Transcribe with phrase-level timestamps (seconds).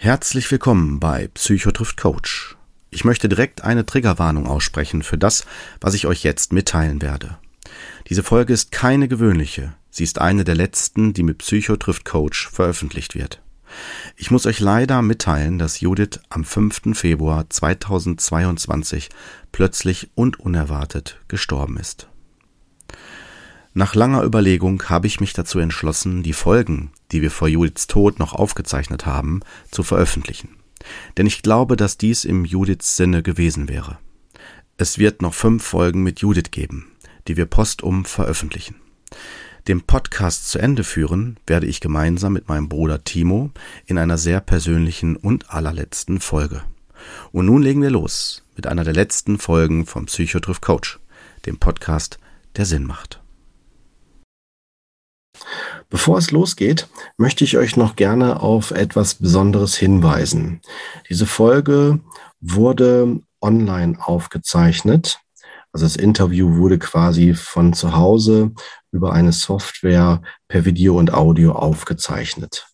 [0.00, 2.56] Herzlich willkommen bei Psychotrift Coach.
[2.88, 5.44] Ich möchte direkt eine Triggerwarnung aussprechen für das,
[5.80, 7.38] was ich euch jetzt mitteilen werde.
[8.08, 13.16] Diese Folge ist keine gewöhnliche, sie ist eine der letzten, die mit Psychotrift Coach veröffentlicht
[13.16, 13.42] wird.
[14.16, 16.96] Ich muss euch leider mitteilen, dass Judith am 5.
[16.96, 19.08] Februar 2022
[19.50, 22.08] plötzlich und unerwartet gestorben ist.
[23.74, 28.18] Nach langer Überlegung habe ich mich dazu entschlossen, die Folgen, die wir vor Judiths Tod
[28.18, 30.56] noch aufgezeichnet haben, zu veröffentlichen.
[31.16, 33.98] Denn ich glaube, dass dies im Judiths Sinne gewesen wäre.
[34.76, 36.92] Es wird noch fünf Folgen mit Judith geben,
[37.26, 38.76] die wir postum veröffentlichen.
[39.66, 43.50] Den Podcast zu Ende führen werde ich gemeinsam mit meinem Bruder Timo
[43.86, 46.62] in einer sehr persönlichen und allerletzten Folge.
[47.32, 50.98] Und nun legen wir los mit einer der letzten Folgen vom Psychotriff Coach,
[51.44, 52.18] dem Podcast,
[52.56, 53.20] der Sinn macht.
[55.90, 60.60] Bevor es losgeht, möchte ich euch noch gerne auf etwas Besonderes hinweisen.
[61.08, 62.00] Diese Folge
[62.40, 65.20] wurde online aufgezeichnet.
[65.72, 68.52] Also das Interview wurde quasi von zu Hause
[68.90, 72.66] über eine Software per Video und Audio aufgezeichnet.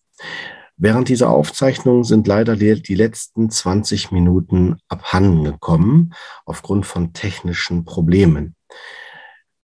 [0.77, 6.13] Während dieser Aufzeichnung sind leider die letzten 20 Minuten abhanden gekommen
[6.45, 8.55] aufgrund von technischen Problemen.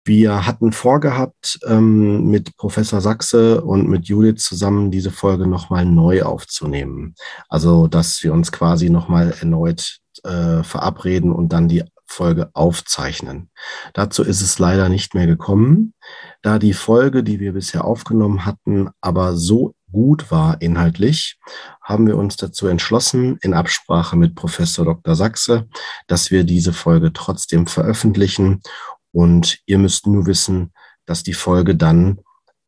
[0.03, 6.23] Wir hatten vorgehabt, ähm, mit Professor Sachse und mit Judith zusammen diese Folge nochmal neu
[6.23, 7.13] aufzunehmen.
[7.49, 13.49] Also, dass wir uns quasi nochmal erneut äh, verabreden und dann die Folge aufzeichnen.
[13.93, 15.93] Dazu ist es leider nicht mehr gekommen,
[16.41, 21.37] da die Folge, die wir bisher aufgenommen hatten, aber so gut war inhaltlich,
[21.81, 25.15] haben wir uns dazu entschlossen, in Absprache mit Professor Dr.
[25.15, 25.67] Sachse,
[26.07, 28.61] dass wir diese Folge trotzdem veröffentlichen
[29.11, 30.71] und ihr müsst nur wissen,
[31.05, 32.19] dass die Folge dann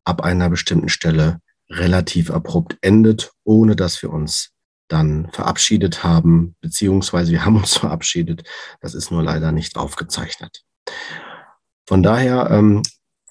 [0.04, 4.50] ab einer bestimmten Stelle relativ abrupt endet, ohne dass wir uns
[4.88, 8.44] dann verabschiedet haben, beziehungsweise wir haben uns verabschiedet.
[8.80, 10.62] Das ist nur leider nicht aufgezeichnet.
[11.86, 12.82] Von daher ähm,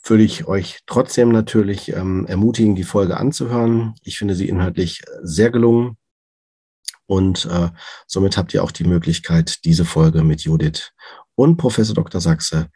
[0.04, 3.96] würde ich euch trotzdem natürlich ähm, ermutigen, die Folge anzuhören.
[4.04, 5.98] Ich finde sie inhaltlich sehr gelungen.
[7.06, 7.70] Und äh,
[8.08, 10.92] somit habt ihr auch die Möglichkeit, diese Folge mit Judith
[11.36, 12.22] und Professor Dr.
[12.22, 12.70] Sachse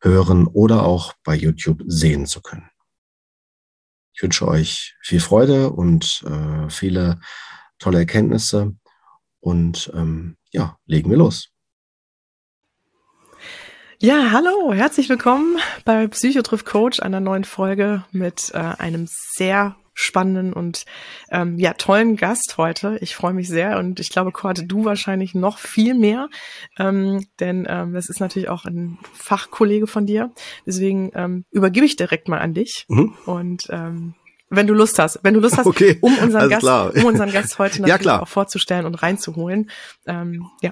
[0.00, 2.70] hören oder auch bei YouTube sehen zu können.
[4.12, 7.20] Ich wünsche euch viel Freude und äh, viele
[7.78, 8.74] tolle Erkenntnisse
[9.40, 11.50] und ähm, ja, legen wir los.
[13.98, 20.52] Ja, hallo, herzlich willkommen bei Psychotriff Coach, einer neuen Folge mit äh, einem sehr spannenden
[20.52, 20.84] und
[21.30, 22.98] ähm, ja tollen Gast heute.
[23.00, 26.28] Ich freue mich sehr und ich glaube, Kurt, du wahrscheinlich noch viel mehr,
[26.78, 30.32] ähm, denn ähm, das ist natürlich auch ein Fachkollege von dir.
[30.66, 33.14] Deswegen ähm, übergebe ich direkt mal an dich mhm.
[33.26, 34.14] und ähm,
[34.48, 36.94] wenn du Lust hast, wenn du Lust hast, okay, um unseren Gast, klar.
[36.96, 39.70] um unseren Gast heute natürlich ja, auch vorzustellen und reinzuholen.
[40.06, 40.70] Ähm, ja.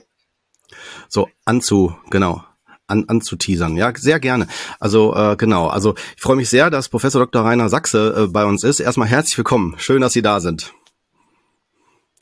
[1.08, 2.44] So anzu, genau,
[2.88, 3.76] an, anzuteasern.
[3.76, 4.48] Ja, sehr gerne.
[4.80, 7.44] Also äh, genau, also ich freue mich sehr, dass Professor Dr.
[7.44, 8.80] Rainer Sachse äh, bei uns ist.
[8.80, 9.74] Erstmal herzlich willkommen.
[9.78, 10.72] Schön, dass Sie da sind.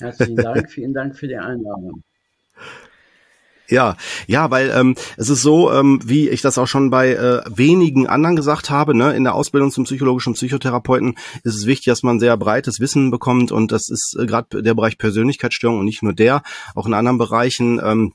[0.01, 2.03] Herzlichen Dank, vielen Dank für die Einladung.
[3.69, 3.97] Ja,
[4.29, 8.07] ja, weil ähm, es ist so, ähm, wie ich das auch schon bei äh, wenigen
[8.07, 12.21] anderen gesagt habe, ne, in der Ausbildung zum psychologischen Psychotherapeuten ist es wichtig, dass man
[12.21, 16.13] sehr breites Wissen bekommt und das ist äh, gerade der Bereich Persönlichkeitsstörung und nicht nur
[16.13, 16.43] der,
[16.77, 17.81] auch in anderen Bereichen.
[17.83, 18.13] Ähm,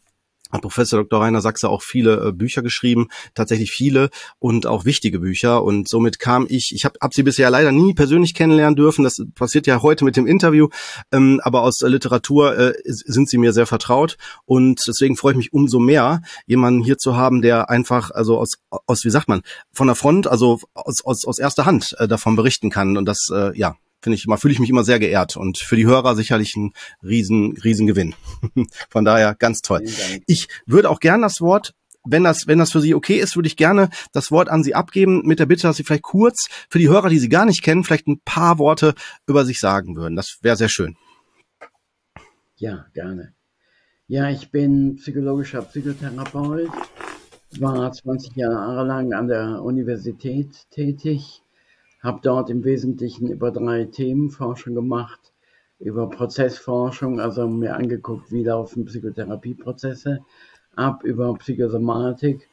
[0.59, 1.21] Professor Dr.
[1.21, 5.63] Rainer Sachse auch viele äh, Bücher geschrieben, tatsächlich viele und auch wichtige Bücher.
[5.63, 9.03] Und somit kam ich, ich habe hab sie bisher leider nie persönlich kennenlernen dürfen.
[9.03, 10.67] Das passiert ja heute mit dem Interview,
[11.11, 14.17] ähm, aber aus äh, Literatur äh, sind sie mir sehr vertraut.
[14.45, 18.57] Und deswegen freue ich mich umso mehr, jemanden hier zu haben, der einfach, also aus,
[18.69, 19.41] aus wie sagt man,
[19.71, 22.97] von der Front, also aus, aus, aus erster Hand äh, davon berichten kann.
[22.97, 25.75] Und das, äh, ja, finde ich immer, fühle ich mich immer sehr geehrt und für
[25.75, 26.73] die Hörer sicherlich ein
[27.03, 28.15] riesen, riesen Gewinn.
[28.89, 29.83] Von daher ganz toll.
[30.27, 31.73] Ich würde auch gern das Wort
[32.03, 34.73] wenn das, wenn das für Sie okay ist, würde ich gerne das Wort an Sie
[34.73, 37.61] abgeben, mit der Bitte, dass Sie vielleicht kurz für die Hörer, die Sie gar nicht
[37.61, 38.95] kennen, vielleicht ein paar Worte
[39.27, 40.15] über sich sagen würden.
[40.15, 40.97] Das wäre sehr schön.
[42.55, 43.33] Ja, gerne.
[44.07, 46.71] Ja, ich bin psychologischer Psychotherapeut,
[47.59, 51.43] war 20 Jahre lang an der Universität tätig,
[52.01, 55.33] habe dort im Wesentlichen über drei Themen Forschung gemacht.
[55.79, 60.19] Über Prozessforschung, also mir angeguckt, wie laufen Psychotherapieprozesse
[60.75, 62.47] ab, über Psychosomatik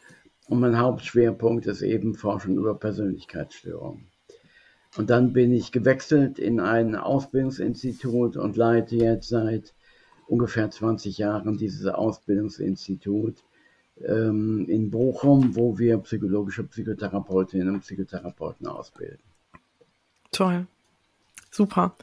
[0.48, 4.06] und mein Hauptschwerpunkt ist eben Forschung über Persönlichkeitsstörungen.
[4.96, 9.74] Und dann bin ich gewechselt in ein Ausbildungsinstitut und leite jetzt seit
[10.26, 13.44] ungefähr 20 Jahren dieses Ausbildungsinstitut
[14.02, 19.27] ähm, in Bochum, wo wir psychologische Psychotherapeutinnen und Psychotherapeuten ausbilden.
[20.32, 20.66] Toll.
[21.50, 21.96] Super.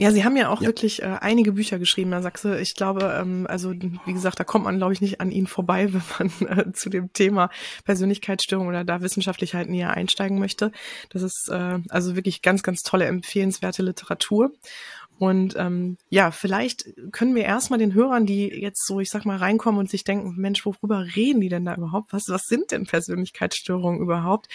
[0.00, 0.68] Ja, Sie haben ja auch ja.
[0.68, 2.58] wirklich äh, einige Bücher geschrieben, Herr Sachse.
[2.58, 5.92] Ich glaube, ähm, also wie gesagt, da kommt man, glaube ich, nicht an Ihnen vorbei,
[6.18, 7.50] wenn man äh, zu dem Thema
[7.84, 10.72] Persönlichkeitsstörung oder da wissenschaftlich halt näher einsteigen möchte.
[11.10, 14.52] Das ist äh, also wirklich ganz, ganz tolle, empfehlenswerte Literatur.
[15.18, 19.36] Und ähm, ja, vielleicht können wir erstmal den Hörern, die jetzt so, ich sag mal,
[19.36, 22.14] reinkommen und sich denken, Mensch, worüber reden die denn da überhaupt?
[22.14, 24.48] Was, was sind denn Persönlichkeitsstörungen überhaupt?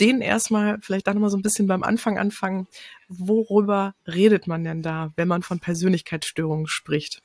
[0.00, 2.66] Den erstmal vielleicht dann nochmal so ein bisschen beim Anfang anfangen.
[3.08, 7.22] Worüber redet man denn da, wenn man von Persönlichkeitsstörungen spricht?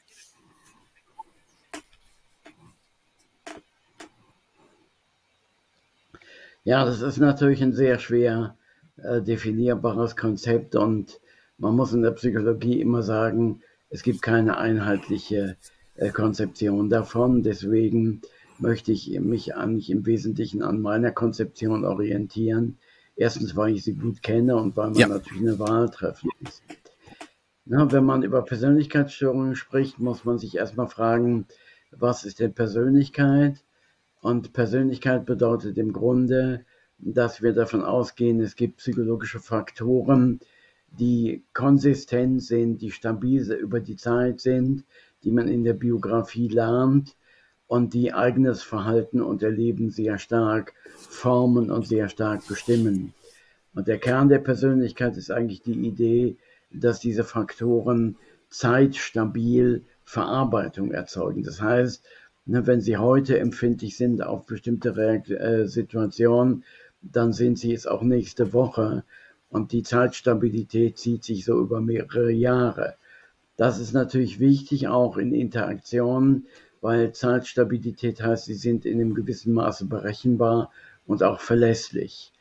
[6.64, 8.58] Ja, das ist natürlich ein sehr schwer
[8.98, 11.20] äh, definierbares Konzept und
[11.58, 15.58] man muss in der Psychologie immer sagen, es gibt keine einheitliche
[15.96, 17.44] äh, Konzeption davon.
[17.44, 18.22] Deswegen
[18.64, 22.78] möchte ich mich eigentlich im Wesentlichen an meiner Konzeption orientieren.
[23.16, 25.08] Erstens, weil ich sie gut kenne und weil man ja.
[25.10, 26.64] natürlich eine Wahl treffen muss.
[27.66, 31.46] Na, wenn man über Persönlichkeitsstörungen spricht, muss man sich erstmal fragen,
[31.92, 33.64] was ist denn Persönlichkeit?
[34.22, 36.66] Und Persönlichkeit bedeutet im Grunde,
[36.98, 40.40] dass wir davon ausgehen, es gibt psychologische Faktoren,
[40.88, 44.86] die konsistent sind, die stabil über die Zeit sind,
[45.24, 47.18] die man in der Biografie lernt
[47.68, 53.14] und die eigenes Verhalten und Erleben sehr stark formen und sehr stark bestimmen.
[53.74, 56.38] Und der Kern der Persönlichkeit ist eigentlich die Idee,
[56.72, 58.18] dass diese Faktoren
[58.50, 61.44] zeitstabil Verarbeitung erzeugen.
[61.44, 62.04] Das heißt,
[62.46, 66.64] ne, wenn Sie heute empfindlich sind auf bestimmte äh, Situationen,
[67.02, 69.04] dann sind Sie es auch nächste Woche
[69.50, 72.96] und die Zeitstabilität zieht sich so über mehrere Jahre.
[73.56, 76.48] Das ist natürlich wichtig auch in Interaktionen,
[76.84, 80.70] weil Zeitstabilität heißt, sie sind in einem gewissen Maße berechenbar
[81.08, 82.34] und auch verlässlich.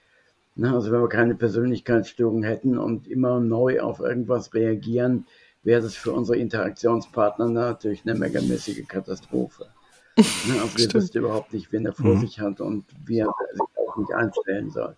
[0.60, 5.26] Also wenn wir keine Persönlichkeitsstörung hätten und immer neu auf irgendwas reagieren,
[5.62, 9.68] wäre das für unsere Interaktionspartner natürlich eine megamäßige Katastrophe.
[10.18, 12.20] Also wir wissen überhaupt nicht, wen er vor mhm.
[12.20, 14.94] sich hat und wie er sich auch nicht einstellen soll.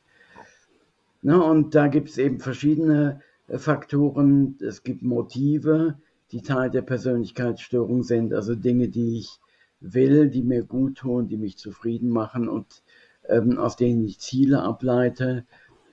[1.22, 4.58] Ne, und da gibt es eben verschiedene äh, Faktoren.
[4.60, 5.94] Es gibt Motive,
[6.32, 9.40] die Teil der Persönlichkeitsstörung sind, also Dinge, die ich
[9.80, 12.82] will, die mir gut tun, die mich zufrieden machen und
[13.28, 15.44] ähm, aus denen ich Ziele ableite.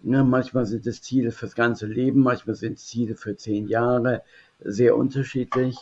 [0.03, 4.23] Ne, manchmal sind es Ziele fürs ganze Leben, manchmal sind es Ziele für zehn Jahre,
[4.59, 5.77] sehr unterschiedlich.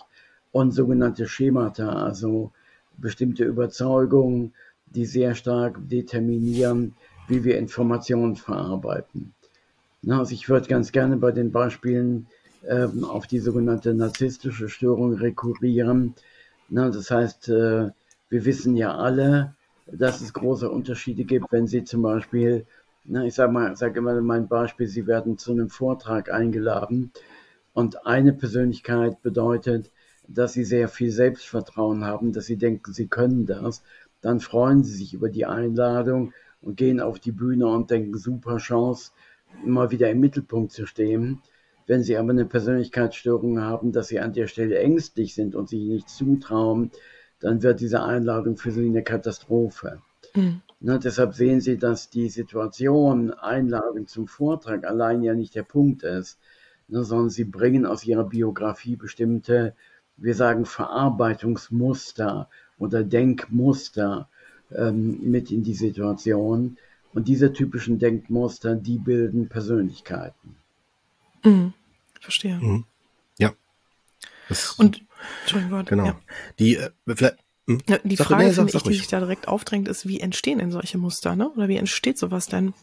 [0.51, 2.51] Und sogenannte Schemata, also
[2.97, 4.53] bestimmte Überzeugungen,
[4.87, 6.95] die sehr stark determinieren,
[7.27, 9.33] wie wir Informationen verarbeiten.
[10.07, 12.27] Also ich würde ganz gerne bei den Beispielen
[12.67, 16.15] ähm, auf die sogenannte narzisstische Störung rekurrieren.
[16.69, 17.89] Na, das heißt, äh,
[18.29, 19.55] wir wissen ja alle,
[19.91, 22.65] dass es große Unterschiede gibt, wenn Sie zum Beispiel,
[23.05, 27.11] na, ich sage mal, immer mein Beispiel, Sie werden zu einem Vortrag eingeladen
[27.73, 29.89] und eine Persönlichkeit bedeutet,
[30.27, 33.81] dass Sie sehr viel Selbstvertrauen haben, dass Sie denken, Sie können das.
[34.21, 38.57] Dann freuen Sie sich über die Einladung und gehen auf die Bühne und denken, super
[38.57, 39.11] Chance,
[39.65, 41.41] mal wieder im Mittelpunkt zu stehen.
[41.89, 45.81] Wenn Sie aber eine Persönlichkeitsstörung haben, dass Sie an der Stelle ängstlich sind und sich
[45.81, 46.91] nicht zutrauen,
[47.39, 49.99] dann wird diese Einladung für Sie eine Katastrophe.
[50.35, 50.61] Mhm.
[50.81, 56.03] Ne, deshalb sehen Sie, dass die Situation, Einladung zum Vortrag allein ja nicht der Punkt
[56.03, 56.37] ist,
[56.89, 59.73] ne, sondern Sie bringen aus Ihrer Biografie bestimmte,
[60.15, 64.29] wir sagen, Verarbeitungsmuster oder Denkmuster
[64.71, 66.77] ähm, mit in die Situation,
[67.15, 70.55] und diese typischen Denkmuster, die bilden Persönlichkeiten.
[71.43, 71.73] Mhm.
[72.19, 72.59] Verstehe.
[72.59, 72.85] Mhm.
[73.37, 73.53] Ja.
[74.47, 75.01] Das, Und,
[75.41, 76.05] Entschuldigung, genau.
[76.05, 76.19] Ja.
[76.59, 77.81] Die, äh, vielleicht, hm?
[77.87, 80.97] ja, die Frage, nee, ich, die sich da direkt aufdrängt, ist, wie entstehen denn solche
[80.97, 81.49] Muster, ne?
[81.51, 82.73] Oder wie entsteht sowas denn?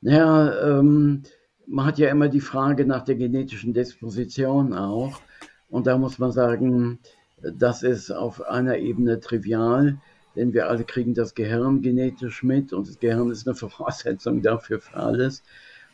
[0.00, 1.22] Naja, ähm,
[1.66, 5.20] man hat ja immer die Frage nach der genetischen Disposition auch.
[5.68, 6.98] Und da muss man sagen,
[7.40, 10.00] das ist auf einer Ebene trivial,
[10.38, 14.80] denn wir alle kriegen das Gehirn genetisch mit und das Gehirn ist eine Voraussetzung dafür
[14.80, 15.42] für alles.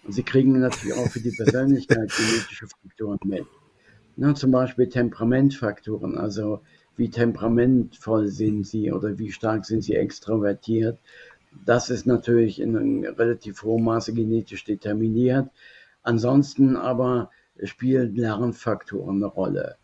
[0.04, 3.46] Und sie kriegen natürlich auch für die Persönlichkeit genetische Faktoren mit.
[4.16, 6.60] Na, zum Beispiel Temperamentfaktoren, also
[6.96, 10.98] wie temperamentvoll sind sie oder wie stark sind sie extrovertiert.
[11.64, 15.48] Das ist natürlich in einem relativ hohem Maße genetisch determiniert.
[16.02, 17.30] Ansonsten aber
[17.62, 19.76] spielen Lernfaktoren eine Rolle.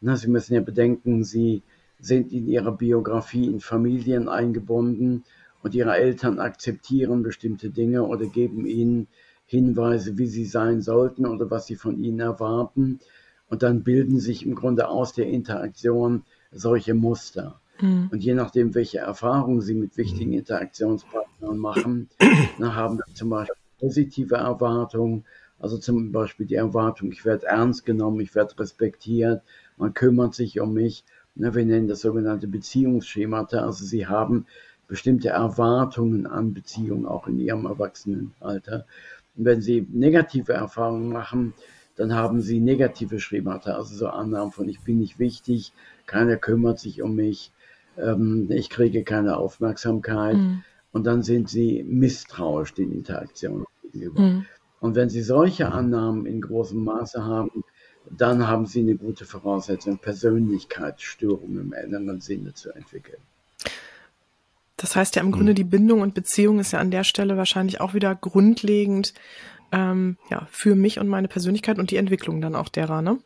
[0.00, 1.62] Na, Sie müssen ja bedenken, Sie
[1.98, 5.24] sind in Ihrer Biografie in Familien eingebunden
[5.62, 9.08] und Ihre Eltern akzeptieren bestimmte Dinge oder geben Ihnen
[9.46, 13.00] Hinweise, wie Sie sein sollten oder was Sie von Ihnen erwarten.
[13.48, 17.60] Und dann bilden sich im Grunde aus der Interaktion solche Muster.
[17.80, 18.08] Mhm.
[18.10, 22.08] Und je nachdem, welche Erfahrungen Sie mit wichtigen Interaktionspartnern machen,
[22.58, 25.24] dann haben Sie zum Beispiel positive Erwartung,
[25.58, 29.42] also zum Beispiel die Erwartung, ich werde ernst genommen, ich werde respektiert,
[29.76, 31.04] man kümmert sich um mich.
[31.36, 33.60] Ne, wir nennen das sogenannte Beziehungsschemata.
[33.60, 34.46] Also sie haben
[34.88, 38.86] bestimmte Erwartungen an Beziehungen auch in ihrem Erwachsenenalter.
[39.36, 41.52] Und wenn sie negative Erfahrungen machen,
[41.96, 45.72] dann haben sie negative Schemata, also so Annahmen von ich bin nicht wichtig,
[46.04, 47.52] keiner kümmert sich um mich,
[47.96, 50.62] ähm, ich kriege keine Aufmerksamkeit mhm.
[50.92, 54.20] und dann sind sie misstrauisch den Interaktionen gegenüber.
[54.20, 54.46] Mhm.
[54.80, 57.64] Und wenn sie solche Annahmen in großem Maße haben,
[58.10, 63.18] dann haben sie eine gute Voraussetzung, Persönlichkeitsstörungen im engeren Sinne zu entwickeln.
[64.76, 65.56] Das heißt ja im Grunde, hm.
[65.56, 69.14] die Bindung und Beziehung ist ja an der Stelle wahrscheinlich auch wieder grundlegend
[69.72, 73.18] ähm, ja, für mich und meine Persönlichkeit und die Entwicklung dann auch derer, ne?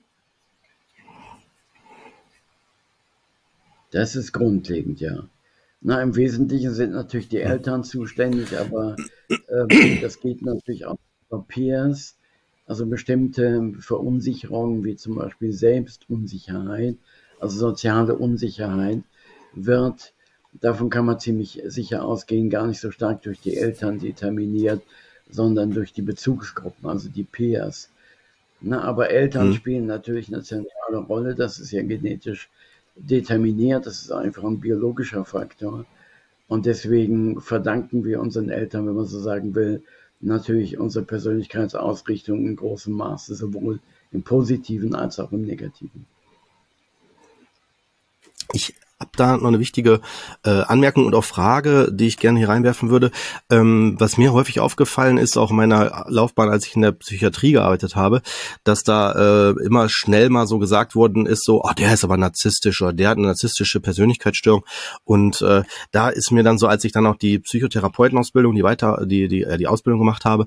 [3.90, 5.24] Das ist grundlegend, ja.
[5.80, 8.96] Na, im Wesentlichen sind natürlich die Eltern zuständig, aber
[9.28, 12.16] ähm, das geht natürlich auch für Peers,
[12.70, 16.94] also bestimmte Verunsicherungen wie zum Beispiel Selbstunsicherheit,
[17.40, 19.02] also soziale Unsicherheit,
[19.52, 20.12] wird,
[20.52, 24.82] davon kann man ziemlich sicher ausgehen, gar nicht so stark durch die Eltern determiniert,
[25.28, 27.90] sondern durch die Bezugsgruppen, also die Peers.
[28.60, 29.54] Na, aber Eltern mhm.
[29.54, 32.50] spielen natürlich eine zentrale Rolle, das ist ja genetisch
[32.94, 35.86] determiniert, das ist einfach ein biologischer Faktor.
[36.46, 39.82] Und deswegen verdanken wir unseren Eltern, wenn man so sagen will,
[40.20, 43.80] natürlich unsere Persönlichkeitsausrichtung in großem Maße, sowohl
[44.12, 46.06] im positiven als auch im negativen.
[48.52, 50.00] Ich habe da noch eine wichtige
[50.44, 53.10] äh, Anmerkung und auch Frage, die ich gerne hier reinwerfen würde.
[53.48, 57.52] Ähm, was mir häufig aufgefallen ist, auch in meiner Laufbahn, als ich in der Psychiatrie
[57.52, 58.20] gearbeitet habe,
[58.62, 62.18] dass da äh, immer schnell mal so gesagt worden ist, so, oh, der ist aber
[62.18, 64.64] narzisstisch oder der hat eine narzisstische Persönlichkeitsstörung.
[65.04, 69.06] Und äh, da ist mir dann so, als ich dann auch die Psychotherapeutenausbildung, die weiter,
[69.06, 70.46] die die äh, die Ausbildung gemacht habe,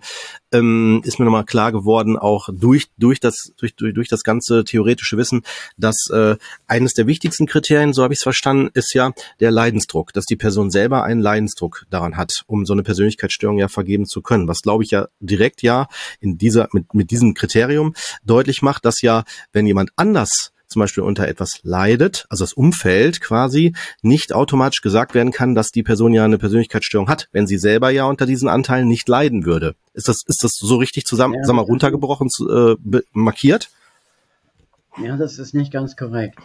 [0.51, 4.63] ähm, ist mir nochmal klar geworden, auch durch durch das durch durch, durch das ganze
[4.63, 5.41] theoretische Wissen,
[5.75, 6.35] dass äh,
[6.67, 10.25] eines der wichtigsten Kriterien, so habe ich es verstanden verstanden, ist ja der Leidensdruck, dass
[10.25, 14.47] die Person selber einen Leidensdruck daran hat, um so eine Persönlichkeitsstörung ja vergeben zu können.
[14.47, 15.87] Was glaube ich ja direkt ja
[16.19, 17.93] in dieser, mit, mit diesem Kriterium
[18.25, 19.23] deutlich macht, dass ja,
[19.53, 25.13] wenn jemand anders zum Beispiel unter etwas leidet, also das Umfeld quasi, nicht automatisch gesagt
[25.13, 28.49] werden kann, dass die Person ja eine Persönlichkeitsstörung hat, wenn sie selber ja unter diesen
[28.49, 29.75] Anteilen nicht leiden würde.
[29.93, 33.69] Ist das, ist das so richtig zusammen, ja, sag mal, runtergebrochen, äh, markiert?
[34.97, 36.39] Ja, das ist nicht ganz korrekt.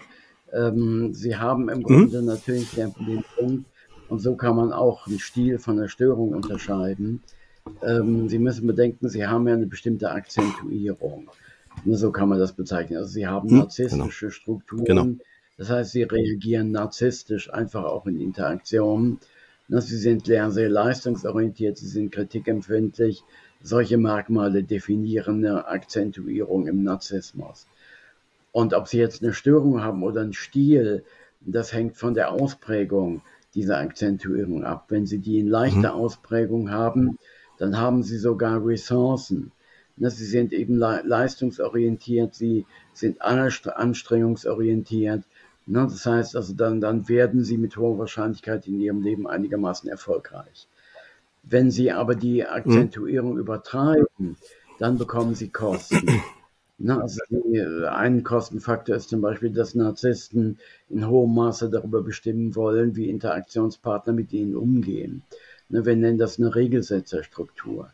[0.53, 1.83] Ähm, sie haben im mhm.
[1.83, 3.67] Grunde natürlich den, den Punkt,
[4.09, 7.23] und so kann man auch einen Stil von der Störung unterscheiden.
[7.83, 11.31] Ähm, sie müssen bedenken, Sie haben ja eine bestimmte Akzentuierung.
[11.87, 12.99] So kann man das bezeichnen.
[12.99, 14.31] Also Sie haben hm, narzisstische genau.
[14.31, 14.85] Strukturen.
[14.85, 15.07] Genau.
[15.59, 19.19] Das heißt, Sie reagieren narzisstisch einfach auch in Interaktionen.
[19.69, 23.23] Sie sind sehr leistungsorientiert, Sie sind kritikempfindlich.
[23.61, 27.67] Solche Merkmale definieren eine Akzentuierung im Narzissmus.
[28.59, 31.05] Und ob sie jetzt eine Störung haben oder einen Stil,
[31.41, 33.23] das hängt von der Ausprägung
[33.55, 34.87] dieser Akzentuierung ab.
[34.89, 36.01] Wenn sie die in leichter mhm.
[36.01, 37.21] Ausprägung haben,
[37.59, 39.53] dann haben sie sogar Ressourcen.
[39.97, 45.23] Sie sind eben leistungsorientiert, sie sind anstrengungsorientiert.
[45.67, 50.67] Das heißt also, dann, dann werden sie mit hoher Wahrscheinlichkeit in ihrem Leben einigermaßen erfolgreich.
[51.45, 52.49] Wenn sie aber die mhm.
[52.49, 53.39] Akzentuierung mhm.
[53.39, 54.37] übertreiben,
[54.81, 56.21] dann bekommen sie Kosten.
[56.81, 60.59] Na, also die, ein Kostenfaktor ist zum Beispiel, dass Narzissten
[60.89, 65.23] in hohem Maße darüber bestimmen wollen, wie Interaktionspartner mit ihnen umgehen.
[65.69, 67.91] Na, wir nennen das eine Regelsetzerstruktur.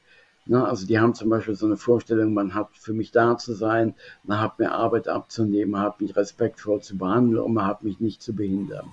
[0.46, 3.54] Na, also die haben zum Beispiel so eine Vorstellung, man hat für mich da zu
[3.54, 7.82] sein, man hat mir Arbeit abzunehmen, man hat mich respektvoll zu behandeln und man hat
[7.82, 8.86] mich nicht zu behindern.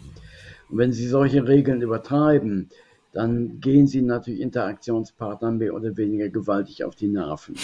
[0.70, 2.70] Und wenn sie solche Regeln übertreiben,
[3.12, 7.56] dann gehen sie natürlich Interaktionspartnern mehr oder weniger gewaltig auf die Nerven.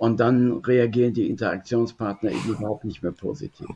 [0.00, 3.66] Und dann reagieren die Interaktionspartner eben überhaupt nicht mehr positiv.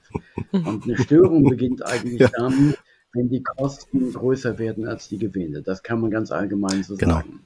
[0.53, 2.31] Und eine Störung beginnt eigentlich ja.
[2.35, 2.73] dann,
[3.13, 5.61] wenn die Kosten größer werden als die Gewinne.
[5.61, 7.17] Das kann man ganz allgemein so genau.
[7.17, 7.41] sagen.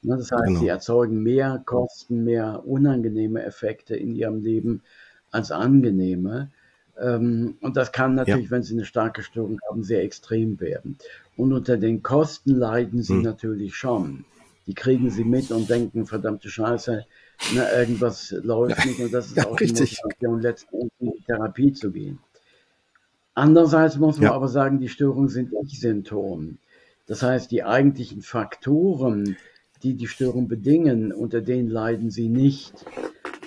[0.00, 0.60] Das heißt, genau.
[0.60, 4.80] sie erzeugen mehr Kosten, mehr unangenehme Effekte in ihrem Leben
[5.30, 6.50] als angenehme.
[6.98, 8.50] Ähm, und das kann natürlich, ja.
[8.52, 10.96] wenn sie eine starke Störung haben, sehr extrem werden.
[11.36, 13.22] Und unter den Kosten leiden sie hm.
[13.22, 14.24] natürlich schon.
[14.66, 17.04] Die kriegen sie mit und denken, verdammte Scheiße,
[17.54, 19.90] na, irgendwas läuft nicht und das ist ja, auch richtig.
[19.90, 22.18] die Motivation, letztendlich in die Therapie zu gehen.
[23.34, 24.32] Andererseits muss man ja.
[24.32, 26.58] aber sagen, die Störungen sind nicht Symptom.
[27.06, 29.36] Das heißt, die eigentlichen Faktoren,
[29.82, 32.72] die die Störung bedingen, unter denen leiden sie nicht.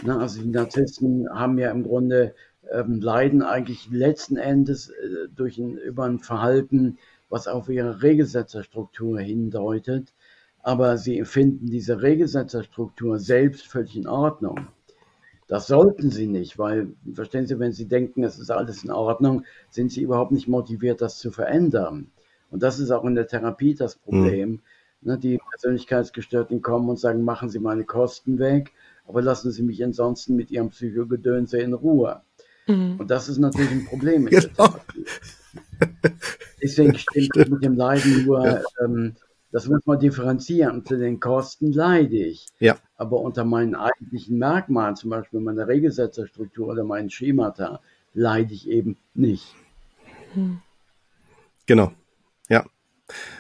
[0.04, 2.36] Na, also die Narzissten haben ja im Grunde
[2.72, 6.98] ähm, leiden eigentlich letzten Endes äh, durch ein, über ein Verhalten,
[7.30, 10.14] was auf ihre Regelsetzerstruktur hindeutet
[10.68, 14.68] aber sie empfinden diese Regelsetzerstruktur selbst völlig in Ordnung.
[15.48, 19.46] Das sollten sie nicht, weil, verstehen Sie, wenn sie denken, es ist alles in Ordnung,
[19.70, 22.12] sind sie überhaupt nicht motiviert, das zu verändern.
[22.52, 24.60] Und das ist auch in der Therapie das Problem.
[25.00, 25.22] Mhm.
[25.22, 28.74] die Persönlichkeitsgestörten kommen und sagen, machen Sie meine Kosten weg,
[29.08, 32.24] aber lassen Sie mich ansonsten mit Ihrem Psychogedönse in Ruhe.
[32.68, 32.98] Mhm.
[33.00, 34.26] Und das ist natürlich ein Problem.
[34.26, 34.76] genau.
[36.62, 37.52] Deswegen stimmt Stimmt.
[37.52, 38.62] mit dem Leiden nur, ja.
[38.84, 39.16] ähm,
[39.58, 40.76] das muss man differenzieren.
[40.76, 42.46] Unter den Kosten leide ich.
[42.60, 42.76] Ja.
[42.96, 47.80] Aber unter meinen eigentlichen Merkmalen, zum Beispiel meiner Regelsetzerstruktur oder meinen Schemata,
[48.14, 49.56] leide ich eben nicht.
[50.36, 50.60] Hm.
[51.66, 51.92] Genau.
[52.50, 52.68] Ja.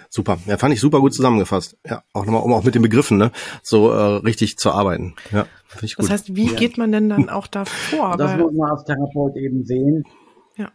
[0.09, 0.39] Super.
[0.47, 1.77] Ja, fand ich super gut zusammengefasst.
[1.85, 3.31] Ja, auch nochmal, um auch mit den Begriffen, ne,
[3.61, 5.13] so äh, richtig zu arbeiten.
[5.31, 6.05] Ja, finde ich gut.
[6.05, 6.53] Das heißt, wie ja.
[6.53, 8.17] geht man denn dann auch da vor?
[8.17, 10.03] Das muss man als Therapeut eben sehen.
[10.55, 10.71] Ja.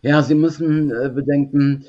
[0.00, 1.86] Ja, Sie müssen äh, bedenken,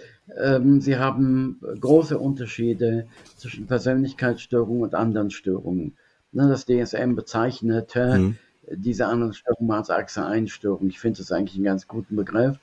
[0.79, 5.95] Sie haben große Unterschiede zwischen Persönlichkeitsstörungen und anderen Störungen.
[6.31, 8.37] Ne, das DSM bezeichnet mhm.
[8.71, 10.87] diese anderen Störungen als Achse 1 Störung.
[10.87, 12.57] Ich finde das eigentlich einen ganz guten Begriff.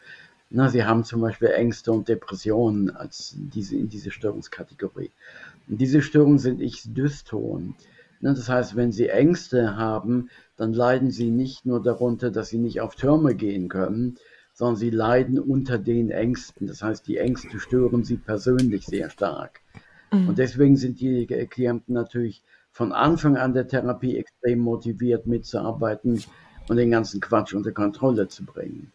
[0.51, 5.13] Na, sie haben zum Beispiel Ängste und Depressionen als diese, in diese Störungskategorie.
[5.69, 7.77] Und diese Störungen sind Ich-Dyston.
[8.21, 12.81] Das heißt, wenn Sie Ängste haben, dann leiden Sie nicht nur darunter, dass Sie nicht
[12.81, 14.19] auf Türme gehen können,
[14.61, 16.67] sondern Sie leiden unter den Ängsten.
[16.67, 19.63] Das heißt, die Ängste stören Sie persönlich sehr stark.
[20.13, 20.29] Mhm.
[20.29, 26.23] Und deswegen sind die Klienten natürlich von Anfang an der Therapie extrem motiviert mitzuarbeiten
[26.69, 28.93] und den ganzen Quatsch unter Kontrolle zu bringen.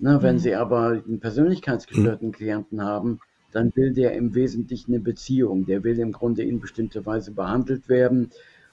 [0.00, 0.40] Na, wenn mhm.
[0.40, 2.32] Sie aber einen persönlichkeitsgestörten mhm.
[2.32, 3.20] Klienten haben,
[3.52, 5.64] dann will der im Wesentlichen eine Beziehung.
[5.64, 8.30] Der will im Grunde in bestimmter Weise behandelt werden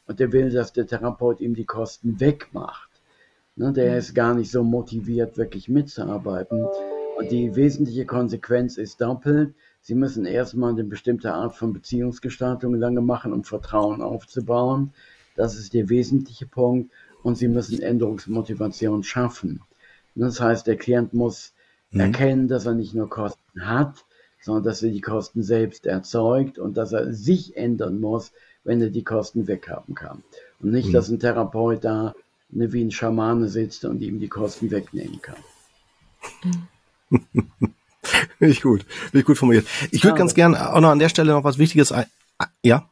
[0.07, 2.90] und der will, dass der Therapeut ihm die Kosten wegmacht.
[3.55, 3.97] Na, der mhm.
[3.97, 6.65] ist gar nicht so motiviert, wirklich mitzuarbeiten.
[7.17, 9.53] Und die wesentliche Konsequenz ist doppelt.
[9.81, 14.93] Sie müssen erstmal eine bestimmte Art von Beziehungsgestaltung lange machen, um Vertrauen aufzubauen.
[15.35, 16.91] Das ist der wesentliche Punkt.
[17.23, 19.61] Und Sie müssen Änderungsmotivation schaffen.
[20.15, 21.53] Das heißt, der Klient muss
[21.91, 21.99] mhm.
[21.99, 24.05] erkennen, dass er nicht nur Kosten hat,
[24.41, 28.31] sondern dass er die Kosten selbst erzeugt und dass er sich ändern muss,
[28.63, 30.23] wenn er die Kosten weghaben kann.
[30.59, 30.93] Und nicht, mhm.
[30.93, 32.15] dass ein Therapeut da
[32.51, 35.37] ne, wie ein Schamane sitzt und ihm die Kosten wegnehmen kann.
[38.39, 38.85] Ich gut.
[39.13, 39.67] Ich gut formuliert.
[39.91, 42.07] Ich würde ganz gerne auch noch an der Stelle noch was Wichtiges ein.
[42.63, 42.89] Ja?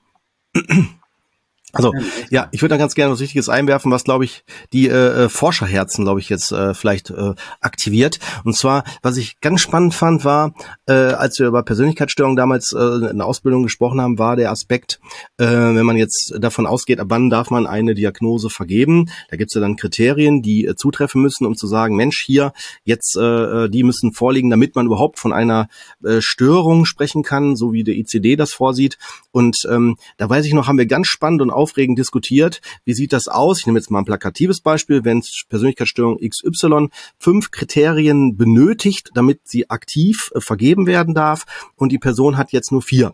[1.72, 1.94] Also
[2.30, 5.30] ja, ich würde da ganz gerne was Wichtiges einwerfen, was glaube ich die äh, äh,
[5.30, 8.20] Forscherherzen, glaube ich jetzt äh, vielleicht äh, aktiviert.
[8.44, 10.54] Und zwar, was ich ganz spannend fand, war,
[10.88, 15.00] äh, als wir über Persönlichkeitsstörungen damals äh, in der Ausbildung gesprochen haben, war der Aspekt,
[15.38, 19.10] äh, wenn man jetzt davon ausgeht, ab wann darf man eine Diagnose vergeben.
[19.30, 22.52] Da gibt es ja dann Kriterien, die äh, zutreffen müssen, um zu sagen, Mensch, hier
[22.84, 25.68] jetzt äh, äh die müssen vorliegen, damit man überhaupt von einer
[26.04, 28.98] äh, Störung sprechen kann, so wie der ICD das vorsieht.
[29.32, 32.62] Und ähm, da weiß ich noch, haben wir ganz spannend und aufregend diskutiert.
[32.86, 33.60] Wie sieht das aus?
[33.60, 35.04] Ich nehme jetzt mal ein plakatives Beispiel.
[35.04, 41.46] Wenn Persönlichkeitsstörung XY fünf Kriterien benötigt, damit sie aktiv äh, vergeben werden darf
[41.76, 43.14] und die Person hat jetzt nur vier.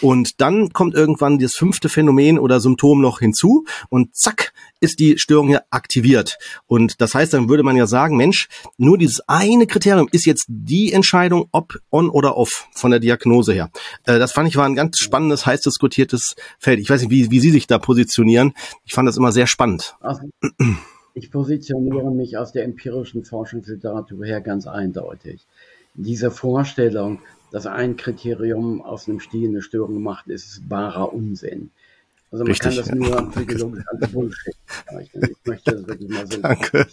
[0.00, 5.18] Und dann kommt irgendwann das fünfte Phänomen oder Symptom noch hinzu und zack, ist die
[5.18, 6.36] Störung hier aktiviert.
[6.66, 10.44] Und das heißt, dann würde man ja sagen, Mensch, nur dieses eine Kriterium ist jetzt
[10.48, 13.70] die Entscheidung, ob on oder off von der Diagnose her.
[14.04, 16.80] Äh, das fand ich war ein ganz spannendes, heiß diskutiertes Feld.
[16.80, 18.54] Ich weiß nicht, wie, wie Sie sich da positionieren.
[18.84, 19.94] Ich fand das immer sehr spannend.
[21.12, 25.46] Ich positioniere mich aus der empirischen Forschungsliteratur her ganz eindeutig.
[25.94, 27.20] Diese Vorstellung,
[27.52, 31.70] dass ein Kriterium aus einem Stil eine Störung macht, ist wahrer Unsinn.
[32.32, 32.94] Also man Richtig, kann das ja.
[32.96, 35.28] nur psychologisch als Bullshit bezeichnen.
[35.30, 36.86] Ich möchte das wirklich mal so Danke.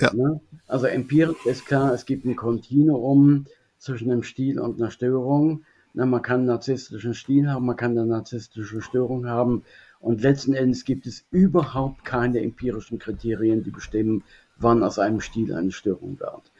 [0.00, 0.14] Ja.
[0.14, 0.40] Ne?
[0.66, 3.46] Also empirisch ist klar, es gibt ein Kontinuum
[3.78, 5.64] zwischen einem Stil und einer Störung.
[5.96, 9.64] Na, man kann narzisstischen Stil haben, man kann eine narzisstische Störung haben.
[9.98, 14.22] Und letzten Endes gibt es überhaupt keine empirischen Kriterien, die bestimmen,
[14.58, 16.52] wann aus einem Stil eine Störung wird.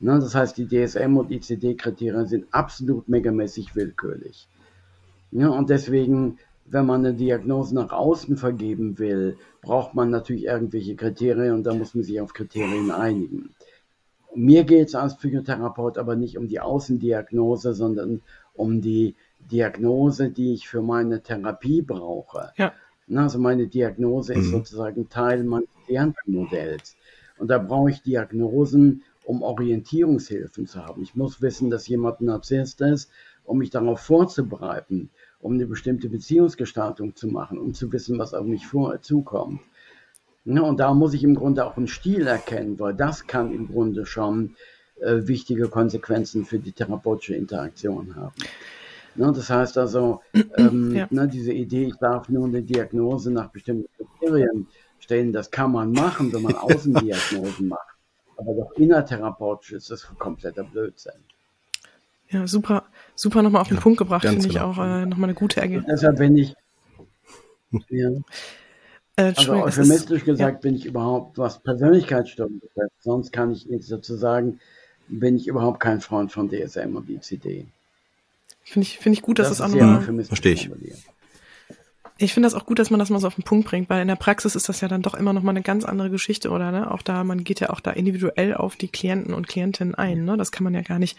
[0.00, 4.48] Na, das heißt, die DSM- und ICD-Kriterien sind absolut megamäßig willkürlich.
[5.30, 6.38] Ja, und deswegen
[6.70, 11.74] wenn man eine Diagnose nach außen vergeben will, braucht man natürlich irgendwelche Kriterien und da
[11.74, 13.50] muss man sich auf Kriterien einigen.
[14.34, 18.20] Mir geht es als Psychotherapeut aber nicht um die Außendiagnose, sondern
[18.58, 19.14] um die
[19.50, 22.52] Diagnose, die ich für meine Therapie brauche.
[22.56, 22.72] Ja.
[23.14, 24.40] Also meine Diagnose mhm.
[24.40, 26.96] ist sozusagen Teil meines Klientenmodells.
[27.38, 31.02] Und da brauche ich Diagnosen, um Orientierungshilfen zu haben.
[31.02, 33.10] Ich muss wissen, dass jemand ein Narzisst ist,
[33.44, 38.46] um mich darauf vorzubereiten um eine bestimmte Beziehungsgestaltung zu machen, um zu wissen, was auf
[38.46, 39.60] mich vor, zukommt.
[40.44, 43.68] Ja, und da muss ich im Grunde auch einen Stil erkennen, weil das kann im
[43.68, 44.56] Grunde schon
[45.00, 48.34] äh, wichtige Konsequenzen für die therapeutische Interaktion haben.
[49.14, 50.20] Ne, das heißt also,
[50.56, 51.08] ähm, ja.
[51.10, 54.68] ne, diese Idee, ich darf nur eine Diagnose nach bestimmten Kriterien
[55.00, 57.96] stellen, das kann man machen, wenn man Außendiagnosen macht.
[58.36, 61.20] Aber doch innertherapeutisch ist das kompletter Blödsinn.
[62.28, 62.84] Ja, super,
[63.16, 64.50] super nochmal auf den ja, Punkt gebracht, finde genau.
[64.50, 65.86] ich auch äh, nochmal eine gute Ergebnis.
[65.88, 66.54] Deshalb bin ich,
[67.88, 68.10] ja,
[69.16, 70.60] äh, also euphemistisch gesagt ja.
[70.60, 74.60] bin ich überhaupt, was Persönlichkeitsstörungen betrifft, sonst kann ich nichts dazu sagen,
[75.08, 77.66] bin ich überhaupt kein Freund von DSM und ICD.
[78.64, 80.24] Finde ich, finde ich gut, dass das, das auch nochmal.
[80.24, 80.70] Verstehe ich.
[82.20, 84.02] Ich finde das auch gut, dass man das mal so auf den Punkt bringt, weil
[84.02, 86.50] in der Praxis ist das ja dann doch immer noch mal eine ganz andere Geschichte,
[86.50, 86.72] oder?
[86.72, 86.90] Ne?
[86.90, 90.24] Auch da, man geht ja auch da individuell auf die Klienten und Klientinnen ein.
[90.24, 90.36] Ne?
[90.36, 91.16] Das kann man ja gar nicht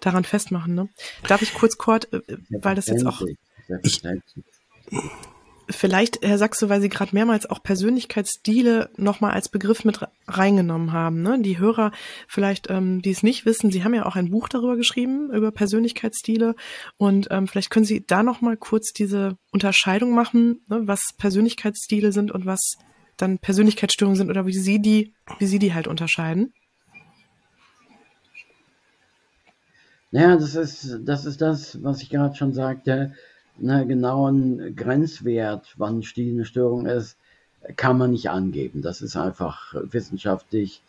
[0.00, 0.74] daran festmachen.
[0.74, 0.88] Ne?
[1.28, 3.22] Darf ich kurz, Kurt, äh, weil das jetzt auch.
[3.82, 4.02] Ich,
[5.70, 11.22] vielleicht, Herr Sachse, weil Sie gerade mehrmals auch Persönlichkeitsstile nochmal als Begriff mit reingenommen haben.
[11.22, 11.40] Ne?
[11.40, 11.92] Die Hörer
[12.28, 15.50] vielleicht, ähm, die es nicht wissen, Sie haben ja auch ein Buch darüber geschrieben, über
[15.52, 16.54] Persönlichkeitsstile.
[16.96, 20.82] Und ähm, vielleicht können Sie da nochmal kurz diese Unterscheidung machen, ne?
[20.84, 22.74] was Persönlichkeitsstile sind und was
[23.16, 26.52] dann Persönlichkeitsstörungen sind oder wie Sie die, wie Sie die halt unterscheiden.
[30.12, 33.14] Naja, das ist, das ist das, was ich gerade schon sagte
[33.60, 37.16] einen genauen Grenzwert, wann Stil eine Störung ist,
[37.76, 38.82] kann man nicht angeben.
[38.82, 40.82] Das ist einfach wissenschaftlich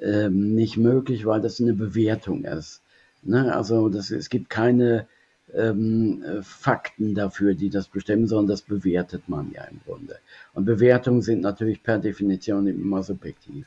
[0.00, 2.82] ähm, nicht möglich, weil das eine Bewertung ist.
[3.22, 3.54] Ne?
[3.54, 5.06] Also das, es gibt keine
[5.54, 10.16] ähm, Fakten dafür, die das bestimmen, sondern das bewertet man ja im Grunde.
[10.54, 13.66] Und Bewertungen sind natürlich per Definition immer subjektiv.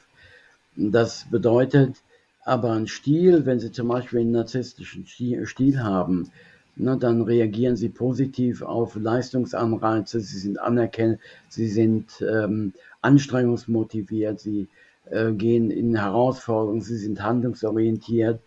[0.75, 1.97] Das bedeutet
[2.43, 6.31] aber ein Stil, wenn Sie zum Beispiel einen narzisstischen Stil haben,
[6.75, 14.67] na, dann reagieren sie positiv auf Leistungsanreize, sie sind anerkennend, sie sind ähm, anstrengungsmotiviert, sie
[15.09, 18.41] äh, gehen in Herausforderungen, sie sind handlungsorientiert.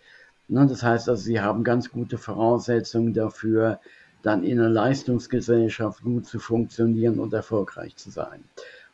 [0.48, 3.80] Na, das heißt also, sie haben ganz gute Voraussetzungen dafür,
[4.22, 8.44] dann in einer Leistungsgesellschaft gut zu funktionieren und erfolgreich zu sein.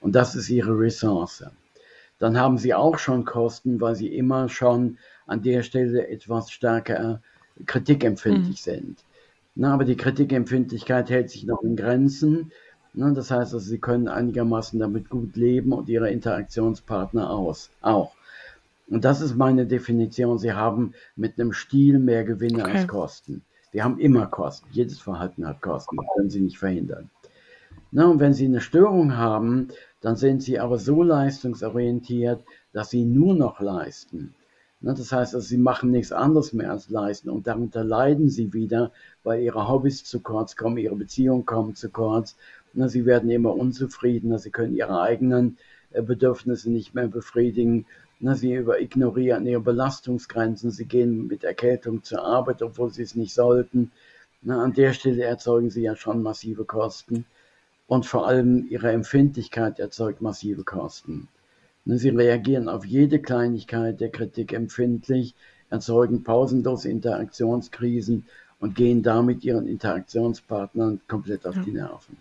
[0.00, 1.44] Und das ist ihre Ressource.
[2.18, 7.20] Dann haben sie auch schon Kosten, weil sie immer schon an der Stelle etwas stärker
[7.66, 8.70] kritikempfindlich mhm.
[8.70, 9.04] sind.
[9.54, 12.50] Na, aber die Kritikempfindlichkeit hält sich noch in Grenzen.
[12.92, 18.12] Na, das heißt, also, sie können einigermaßen damit gut leben und ihre Interaktionspartner aus, auch.
[18.88, 20.38] Und das ist meine Definition.
[20.38, 22.78] Sie haben mit einem Stil mehr Gewinne okay.
[22.78, 23.42] als Kosten.
[23.72, 24.68] Sie haben immer Kosten.
[24.72, 25.96] Jedes Verhalten hat Kosten.
[25.96, 27.10] Das können Sie nicht verhindern.
[27.90, 29.68] Na, und wenn Sie eine Störung haben,
[30.00, 34.34] dann sind Sie aber so leistungsorientiert, dass Sie nur noch leisten.
[34.84, 38.52] Ne, das heißt, also, sie machen nichts anderes mehr als leisten und darunter leiden sie
[38.52, 38.92] wieder,
[39.22, 42.36] weil ihre Hobbys zu kurz kommen, ihre Beziehungen kommen zu kurz.
[42.74, 45.56] Ne, sie werden immer unzufriedener, sie können ihre eigenen
[45.92, 47.86] äh, Bedürfnisse nicht mehr befriedigen.
[48.20, 53.32] Ne, sie ignorieren ihre Belastungsgrenzen, sie gehen mit Erkältung zur Arbeit, obwohl sie es nicht
[53.32, 53.90] sollten.
[54.46, 57.24] An der Stelle erzeugen sie ja schon massive Kosten.
[57.86, 61.28] Und vor allem ihre Empfindlichkeit erzeugt massive Kosten.
[61.84, 65.34] Ne, sie reagieren auf jede Kleinigkeit der Kritik empfindlich,
[65.70, 68.26] erzeugen pausenlos Interaktionskrisen
[68.58, 72.16] und gehen damit ihren Interaktionspartnern komplett auf die Nerven.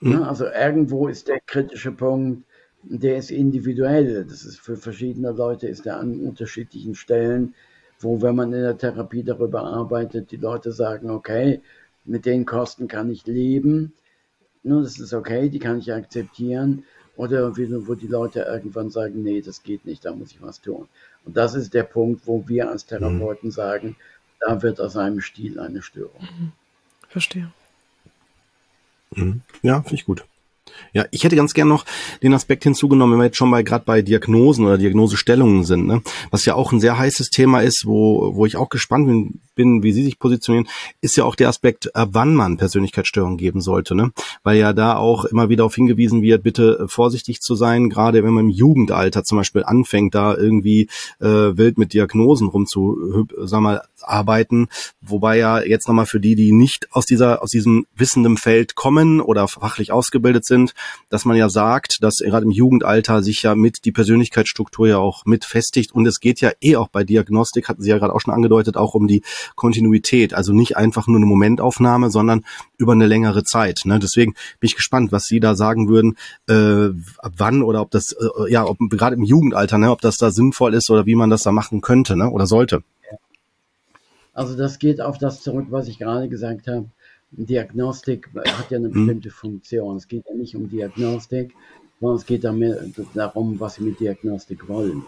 [0.00, 0.22] Mhm.
[0.22, 2.44] Also irgendwo ist der kritische Punkt,
[2.82, 4.24] der ist individuell.
[4.24, 7.54] Das ist für verschiedene Leute ist er an unterschiedlichen Stellen,
[7.98, 11.62] wo wenn man in der Therapie darüber arbeitet, die Leute sagen, okay,
[12.04, 13.94] mit den Kosten kann ich leben,
[14.62, 16.84] das ist okay, die kann ich akzeptieren.
[17.16, 20.88] Oder wo die Leute irgendwann sagen, nee, das geht nicht, da muss ich was tun.
[21.24, 23.52] Und das ist der Punkt, wo wir als Therapeuten mhm.
[23.52, 23.96] sagen,
[24.40, 26.20] da wird aus einem Stil eine Störung.
[26.20, 26.52] Mhm.
[27.08, 27.50] Verstehe.
[29.14, 29.40] Mhm.
[29.62, 30.24] Ja, finde ich gut.
[30.92, 31.84] Ja, ich hätte ganz gern noch
[32.22, 36.02] den Aspekt hinzugenommen, wenn wir jetzt schon bei gerade bei Diagnosen oder Diagnosestellungen sind, ne?
[36.30, 39.82] was ja auch ein sehr heißes Thema ist, wo, wo ich auch gespannt bin, bin,
[39.82, 40.68] wie Sie sich positionieren,
[41.00, 44.12] ist ja auch der Aspekt, äh, wann man Persönlichkeitsstörungen geben sollte, ne?
[44.42, 48.22] Weil ja da auch immer wieder auf hingewiesen wird, bitte äh, vorsichtig zu sein, gerade
[48.22, 50.88] wenn man im Jugendalter zum Beispiel anfängt, da irgendwie
[51.20, 54.68] äh, wild mit Diagnosen rumzu, sag mal, arbeiten,
[55.00, 59.20] wobei ja jetzt nochmal für die, die nicht aus dieser, aus diesem wissenden Feld kommen
[59.20, 60.55] oder fachlich ausgebildet sind,
[61.10, 65.24] dass man ja sagt, dass gerade im Jugendalter sich ja mit die Persönlichkeitsstruktur ja auch
[65.24, 68.20] mit festigt und es geht ja eh auch bei Diagnostik, hatten Sie ja gerade auch
[68.20, 69.22] schon angedeutet, auch um die
[69.54, 72.44] Kontinuität, also nicht einfach nur eine Momentaufnahme, sondern
[72.78, 73.82] über eine längere Zeit.
[73.84, 73.98] Ne?
[73.98, 76.16] Deswegen bin ich gespannt, was Sie da sagen würden,
[76.48, 76.88] äh,
[77.18, 80.30] ab wann oder ob das, äh, ja, ob gerade im Jugendalter, ne, ob das da
[80.30, 82.82] sinnvoll ist oder wie man das da machen könnte ne, oder sollte.
[84.32, 86.90] Also das geht auf das zurück, was ich gerade gesagt habe.
[87.44, 88.92] Diagnostik hat ja eine mhm.
[88.92, 89.96] bestimmte Funktion.
[89.96, 91.54] Es geht ja nicht um Diagnostik,
[92.00, 95.02] sondern es geht darum, was Sie mit Diagnostik wollen.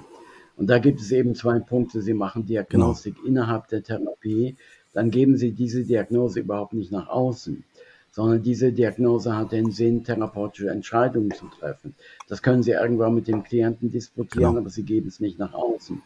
[0.56, 2.02] Und da gibt es eben zwei Punkte.
[2.02, 3.26] Sie machen Diagnostik genau.
[3.28, 4.56] innerhalb der Therapie.
[4.92, 7.62] dann geben Sie diese Diagnose überhaupt nicht nach außen,
[8.10, 11.94] sondern diese Diagnose hat den Sinn, therapeutische Entscheidungen zu treffen.
[12.28, 14.58] Das können Sie irgendwann mit dem Klienten diskutieren, genau.
[14.58, 16.02] aber Sie geben es nicht nach außen.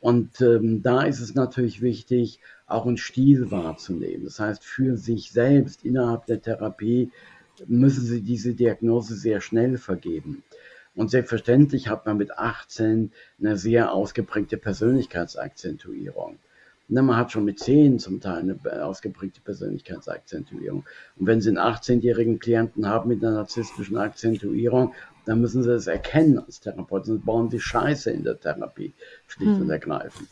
[0.00, 4.24] Und ähm, da ist es natürlich wichtig, auch einen Stil wahrzunehmen.
[4.24, 7.10] Das heißt, für sich selbst innerhalb der Therapie
[7.66, 10.42] müssen Sie diese Diagnose sehr schnell vergeben.
[10.94, 16.38] Und selbstverständlich hat man mit 18 eine sehr ausgeprägte Persönlichkeitsakzentuierung.
[16.92, 20.84] Na, man hat schon mit 10 zum Teil eine ausgeprägte Persönlichkeitsakzentuierung.
[21.16, 24.92] Und wenn Sie einen 18-jährigen Klienten haben mit einer narzisstischen Akzentuierung,
[25.24, 28.92] dann müssen Sie das erkennen als Therapeut, sonst bauen Sie Scheiße in der Therapie,
[29.28, 29.62] schlicht hm.
[29.62, 30.28] und ergreifend.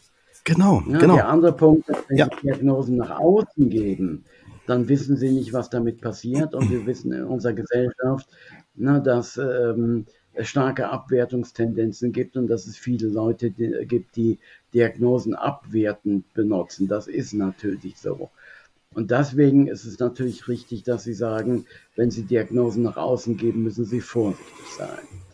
[0.48, 1.16] Genau, ja, genau.
[1.16, 2.24] Der andere Punkt, wenn ja.
[2.24, 4.24] Sie Diagnosen nach außen geben,
[4.66, 6.54] dann wissen Sie nicht, was damit passiert.
[6.54, 8.26] Und wir wissen in unserer Gesellschaft,
[8.74, 10.06] na, dass ähm,
[10.40, 14.38] starke Abwertungstendenzen gibt und dass es viele Leute die, gibt, die
[14.72, 16.88] Diagnosen abwertend benutzen.
[16.88, 18.30] Das ist natürlich so.
[18.94, 23.64] Und deswegen ist es natürlich richtig, dass Sie sagen, wenn Sie Diagnosen nach außen geben,
[23.64, 25.27] müssen Sie vorsichtig sein.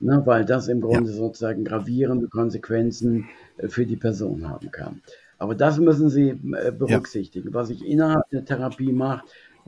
[0.00, 1.16] Na, weil das im Grunde ja.
[1.16, 5.02] sozusagen gravierende Konsequenzen äh, für die Person haben kann.
[5.38, 7.48] Aber das müssen Sie äh, berücksichtigen.
[7.48, 7.54] Ja.
[7.54, 9.24] Was ich innerhalb der Therapie mache,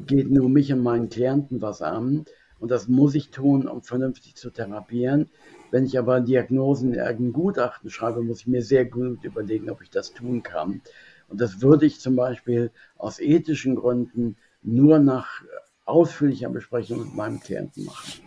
[0.07, 2.25] geht nur mich und meinen Klienten was an.
[2.59, 5.31] Und das muss ich tun, um vernünftig zu therapieren.
[5.71, 9.83] Wenn ich aber Diagnosen in irgendein Gutachten schreibe, muss ich mir sehr gut überlegen, ob
[9.83, 10.83] ich das tun kann.
[11.29, 15.43] Und das würde ich zum Beispiel aus ethischen Gründen nur nach
[15.85, 18.21] ausführlicher Besprechung mit meinem Klienten machen.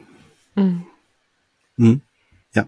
[0.55, 0.85] Mhm.
[1.77, 2.01] Mhm.
[2.55, 2.67] Ja,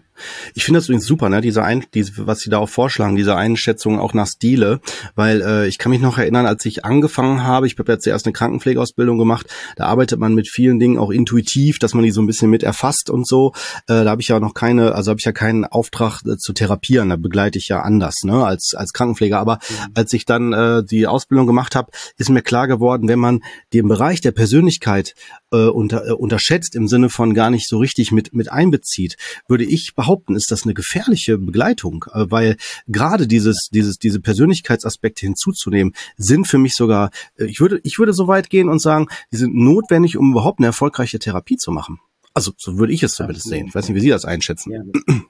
[0.54, 1.40] ich finde das übrigens super, ne?
[1.40, 4.80] Diese ein, diese, was Sie da auch vorschlagen, diese Einschätzung auch nach Stile,
[5.14, 8.26] weil äh, ich kann mich noch erinnern, als ich angefangen habe, ich habe ja zuerst
[8.26, 12.20] eine Krankenpflegeausbildung gemacht, da arbeitet man mit vielen Dingen auch intuitiv, dass man die so
[12.20, 13.52] ein bisschen mit erfasst und so.
[13.86, 16.52] Äh, da habe ich ja noch keine, also habe ich ja keinen Auftrag äh, zu
[16.52, 19.38] therapieren, da begleite ich ja anders, ne, als als Krankenpfleger.
[19.38, 19.92] Aber mhm.
[19.94, 23.86] als ich dann äh, die Ausbildung gemacht habe, ist mir klar geworden, wenn man den
[23.86, 25.14] Bereich der Persönlichkeit
[25.52, 29.16] äh, unter, äh, unterschätzt im Sinne von gar nicht so richtig mit mit einbezieht,
[29.48, 32.56] würde ich behaupten, ist das eine gefährliche Begleitung, äh, weil
[32.86, 38.12] gerade dieses, dieses, diese Persönlichkeitsaspekte hinzuzunehmen, sind für mich sogar, äh, ich würde, ich würde
[38.12, 42.00] so weit gehen und sagen, die sind notwendig, um überhaupt eine erfolgreiche Therapie zu machen.
[42.34, 43.68] Also so würde ich es zumindest sehen.
[43.68, 44.72] Ich weiß nicht, wie Sie das einschätzen.
[44.72, 45.22] Ja,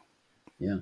[0.59, 0.81] ja.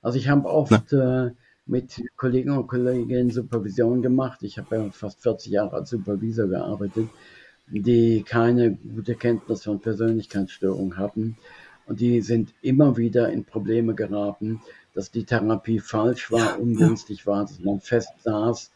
[0.00, 1.30] also ich habe oft äh,
[1.66, 4.42] mit Kollegen und Kolleginnen Supervision gemacht.
[4.42, 7.08] Ich habe ja fast 40 Jahre als Supervisor gearbeitet,
[7.68, 11.36] die keine gute Kenntnis von Persönlichkeitsstörungen hatten
[11.86, 14.60] und die sind immer wieder in Probleme geraten,
[14.94, 18.70] dass die Therapie falsch war, ungünstig war, dass man fest saß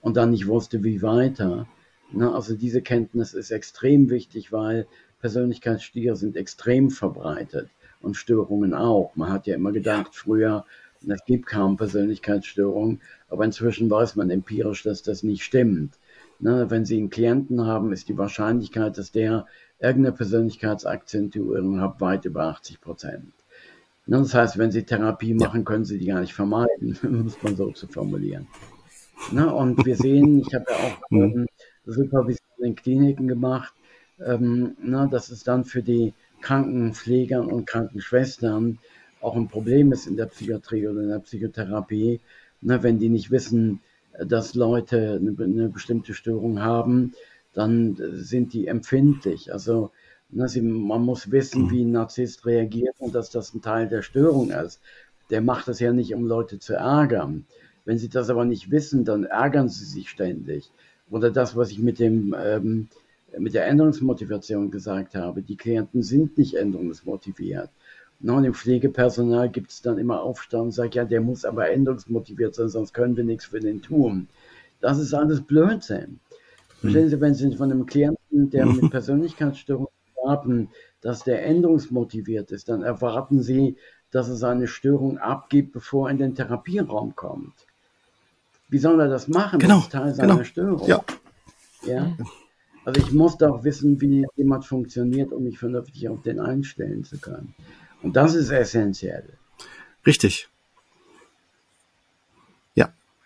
[0.00, 1.66] und dann nicht wusste, wie weiter.
[2.12, 4.86] Na, also diese Kenntnis ist extrem wichtig, weil
[5.20, 7.68] Persönlichkeitsstörungen sind extrem verbreitet
[8.00, 9.12] und Störungen auch.
[9.16, 10.64] Man hat ja immer gedacht, früher,
[11.06, 15.94] es gibt kaum Persönlichkeitsstörungen, aber inzwischen weiß man empirisch, dass das nicht stimmt.
[16.40, 19.46] Na, wenn Sie einen Klienten haben, ist die Wahrscheinlichkeit, dass der
[19.78, 23.32] irgendeine Persönlichkeitsakzentuierung habe, weit über 80 Prozent.
[24.06, 27.70] Das heißt, wenn Sie Therapie machen, können Sie die gar nicht vermeiden, muss man so
[27.70, 28.46] zu formulieren.
[29.30, 31.46] Und wir sehen, ich habe ja auch ähm,
[31.86, 33.72] Supervision in Kliniken gemacht,
[34.24, 34.76] ähm,
[35.10, 38.78] dass es dann für die Krankenpfleger und Krankenschwestern
[39.22, 42.20] auch ein Problem ist in der Psychiatrie oder in der Psychotherapie,
[42.60, 43.80] wenn die nicht wissen,
[44.18, 47.14] dass Leute eine, bestimmte Störung haben,
[47.52, 49.52] dann sind die empfindlich.
[49.52, 49.90] Also
[50.30, 51.70] ne, sie, man muss wissen, mhm.
[51.70, 54.80] wie ein Narzisst reagiert und dass das ein Teil der Störung ist.
[55.30, 57.46] Der macht das ja nicht, um Leute zu ärgern.
[57.84, 60.70] Wenn sie das aber nicht wissen, dann ärgern sie sich ständig.
[61.10, 62.88] Oder das, was ich mit dem ähm,
[63.38, 65.42] mit der Änderungsmotivation gesagt habe.
[65.42, 67.70] Die Klienten sind nicht änderungsmotiviert.
[68.32, 72.54] Und im Pflegepersonal gibt es dann immer Aufstand und sagt, ja, der muss aber änderungsmotiviert
[72.54, 74.28] sein, sonst können wir nichts für den tun.
[74.80, 76.20] Das ist alles Blödsinn.
[76.80, 80.68] Verstehen Sie, wenn Sie von einem Klienten, der mit Persönlichkeitsstörungen erwarten,
[81.00, 83.76] dass der änderungsmotiviert ist, dann erwarten Sie,
[84.10, 87.54] dass er seine Störung abgibt, bevor er in den Therapieraum kommt.
[88.68, 89.58] Wie soll er das machen?
[89.58, 90.44] Genau, das ist Teil seiner genau.
[90.44, 90.88] Störung.
[90.88, 91.04] Ja.
[91.86, 92.16] ja.
[92.86, 97.18] Also ich muss doch wissen, wie jemand funktioniert, um mich vernünftig auf den einstellen zu
[97.18, 97.54] können.
[98.04, 99.38] Und das ist essentiell.
[100.06, 100.48] Richtig.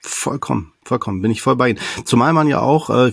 [0.09, 1.81] Vollkommen, vollkommen, bin ich voll bei Ihnen.
[2.05, 3.13] Zumal man ja auch, äh,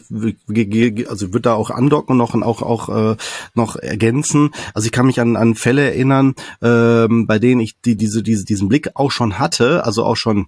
[1.08, 3.18] also wird da auch andocken noch und auch auch äh,
[3.54, 4.52] noch ergänzen.
[4.74, 8.46] Also ich kann mich an, an Fälle erinnern, äh, bei denen ich die, diese, diese,
[8.46, 10.48] diesen Blick auch schon hatte, also auch schon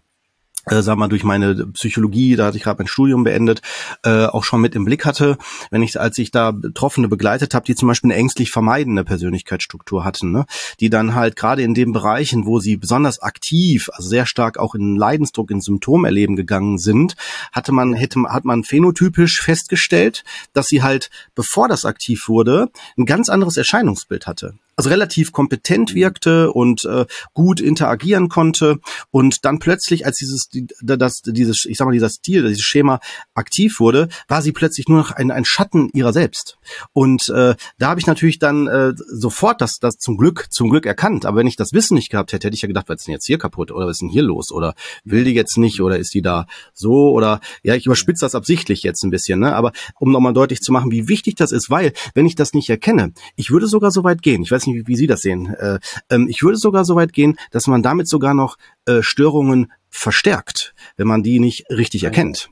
[0.70, 3.62] äh, sag mal, durch meine Psychologie, da hatte ich gerade mein Studium beendet,
[4.04, 5.38] äh, auch schon mit im Blick hatte,
[5.72, 10.04] wenn ich, als ich da Betroffene begleitet habe, die zum Beispiel eine ängstlich vermeidende Persönlichkeitsstruktur
[10.04, 10.46] hatten, ne?
[10.80, 14.76] die dann halt gerade in den Bereichen, wo sie besonders aktiv, also sehr stark auch
[14.76, 17.16] in Leidensdruck, in Symptomerleben gegangen sind,
[17.52, 23.06] hatte man, hätte, hat man phänotypisch festgestellt, dass sie halt, bevor das aktiv wurde, ein
[23.06, 29.58] ganz anderes Erscheinungsbild hatte also relativ kompetent wirkte und äh, gut interagieren konnte und dann
[29.60, 30.50] plötzlich, als dieses,
[30.82, 33.00] das, dieses, ich sag mal, dieser Stil, dieses Schema
[33.34, 36.60] aktiv wurde, war sie plötzlich nur noch ein, ein Schatten ihrer selbst.
[36.94, 40.86] Und äh, da habe ich natürlich dann äh, sofort das, das zum Glück, zum Glück
[40.86, 41.26] erkannt.
[41.26, 43.14] Aber wenn ich das Wissen nicht gehabt hätte, hätte ich ja gedacht, was ist denn
[43.14, 45.98] jetzt hier kaputt oder was ist denn hier los oder will die jetzt nicht oder
[45.98, 49.56] ist die da so oder ja, ich überspitze das absichtlich jetzt ein bisschen, ne?
[49.56, 52.70] Aber um nochmal deutlich zu machen, wie wichtig das ist, weil wenn ich das nicht
[52.70, 54.44] erkenne, ich würde sogar so weit gehen.
[54.44, 55.54] Ich weiß nicht, wie, wie Sie das sehen.
[55.56, 59.72] Äh, ähm, ich würde sogar so weit gehen, dass man damit sogar noch äh, Störungen
[59.90, 62.10] verstärkt, wenn man die nicht richtig ja.
[62.10, 62.50] erkennt.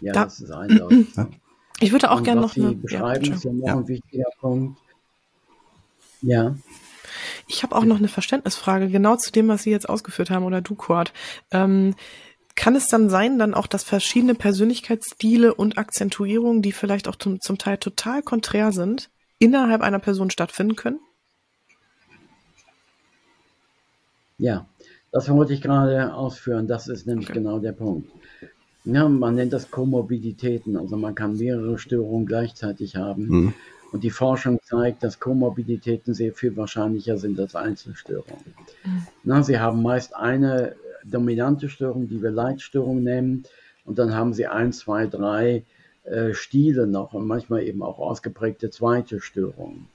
[0.00, 1.08] Ja, da, das ist eindeutig.
[1.80, 3.76] Ich würde auch gerne noch Sie eine, beschreiben, ja, ist ja noch ja.
[3.76, 4.78] ein wichtiger Punkt.
[6.22, 6.54] Ja.
[7.46, 10.60] Ich habe auch noch eine Verständnisfrage, genau zu dem, was Sie jetzt ausgeführt haben, oder
[10.60, 11.12] du, Kurt.
[11.50, 11.94] Ähm,
[12.54, 17.40] kann es dann sein, dann auch, dass verschiedene Persönlichkeitsstile und Akzentuierungen, die vielleicht auch zum,
[17.40, 19.10] zum Teil total konträr sind,
[19.44, 21.00] innerhalb einer Person stattfinden können?
[24.38, 24.66] Ja,
[25.12, 26.66] das wollte ich gerade ausführen.
[26.66, 27.38] Das ist nämlich okay.
[27.38, 28.10] genau der Punkt.
[28.84, 30.76] Ja, man nennt das Komorbiditäten.
[30.76, 33.26] Also man kann mehrere Störungen gleichzeitig haben.
[33.26, 33.54] Mhm.
[33.92, 38.54] Und die Forschung zeigt, dass Komorbiditäten sehr viel wahrscheinlicher sind als Einzelstörungen.
[38.84, 39.06] Mhm.
[39.22, 43.44] Na, sie haben meist eine dominante Störung, die wir Leitstörung nennen.
[43.84, 45.62] Und dann haben sie ein, zwei, drei äh,
[46.32, 49.88] Stile noch und manchmal eben auch ausgeprägte zweite Störungen.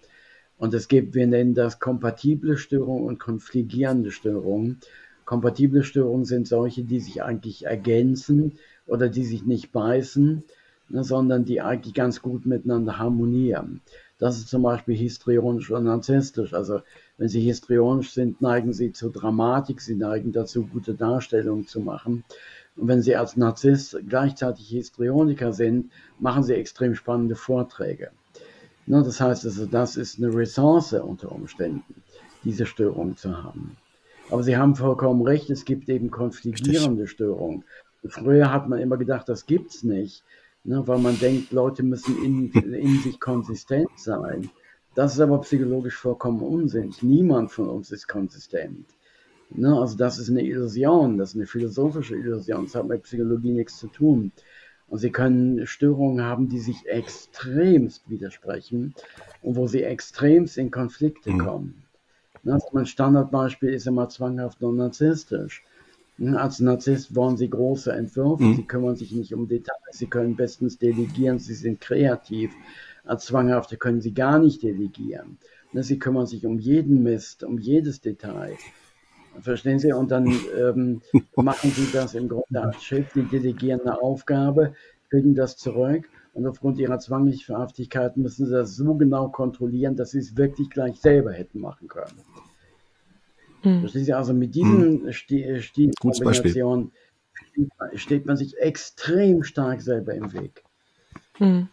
[0.57, 4.79] Und es gibt, wir nennen das kompatible Störungen und konfligierende Störungen.
[5.23, 10.43] Kompatible Störungen sind solche, die sich eigentlich ergänzen oder die sich nicht beißen,
[10.89, 13.81] ne, sondern die eigentlich ganz gut miteinander harmonieren.
[14.17, 16.53] Das ist zum Beispiel histrionisch und narzisstisch.
[16.53, 16.81] Also
[17.17, 22.25] wenn Sie histrionisch sind, neigen Sie zu Dramatik, Sie neigen dazu, gute Darstellungen zu machen.
[22.79, 28.11] Und wenn Sie als Narzisst gleichzeitig Histrioniker sind, machen Sie extrem spannende Vorträge.
[28.85, 32.01] Ne, das heißt, also, das ist eine Ressource unter Umständen,
[32.43, 33.75] diese Störung zu haben.
[34.31, 37.65] Aber Sie haben vollkommen recht, es gibt eben konfligierende Störungen.
[38.07, 40.23] Früher hat man immer gedacht, das gibt's nicht,
[40.63, 44.49] ne, weil man denkt, Leute müssen in, in sich konsistent sein.
[44.95, 46.93] Das ist aber psychologisch vollkommen Unsinn.
[47.01, 48.85] Niemand von uns ist konsistent.
[49.51, 52.65] Ne, also das ist eine Illusion, das ist eine philosophische Illusion.
[52.65, 54.31] Das hat mit Psychologie nichts zu tun.
[54.87, 58.95] Und sie können Störungen haben, die sich extremst widersprechen
[59.41, 61.39] und wo sie extremst in Konflikte mhm.
[61.39, 61.83] kommen.
[62.43, 65.63] Das mein Standardbeispiel ist immer zwanghaft und narzisstisch.
[66.35, 68.55] Als Narzisst wollen sie große Entwürfe, mhm.
[68.55, 72.51] sie kümmern sich nicht um Details, sie können bestens delegieren, sie sind kreativ.
[73.05, 75.37] Als Zwanghafte können sie gar nicht delegieren.
[75.73, 78.57] Sie kümmern sich um jeden Mist, um jedes Detail.
[79.41, 79.91] Verstehen Sie?
[79.93, 81.01] Und dann ähm,
[81.35, 84.73] machen Sie das im Grunde als Chef, die delegieren eine Aufgabe,
[85.09, 90.19] kriegen das zurück und aufgrund ihrer Zwanghaftigkeit müssen Sie das so genau kontrollieren, dass Sie
[90.19, 92.21] es wirklich gleich selber hätten machen können.
[93.63, 93.81] Mhm.
[93.81, 94.13] Verstehen Sie?
[94.13, 95.11] Also mit diesen mhm.
[95.11, 96.91] Stilkombinationen
[97.95, 100.63] steht man sich extrem stark selber im Weg.
[101.39, 101.67] Mhm.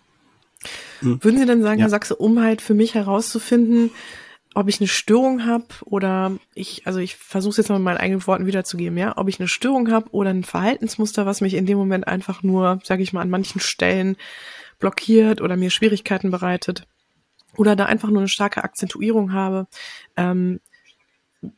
[1.00, 1.84] Würden Sie denn sagen, ja.
[1.84, 3.90] Herr Sachse, um halt für mich herauszufinden,
[4.56, 7.98] ob ich eine Störung habe oder ich, also ich versuche es jetzt mal mit meinen
[7.98, 11.66] eigenen Worten wiederzugeben, ja, ob ich eine Störung habe oder ein Verhaltensmuster, was mich in
[11.66, 14.16] dem Moment einfach nur, sage ich mal, an manchen Stellen
[14.78, 16.86] blockiert oder mir Schwierigkeiten bereitet
[17.58, 19.66] oder da einfach nur eine starke Akzentuierung habe.
[20.16, 20.60] Ähm,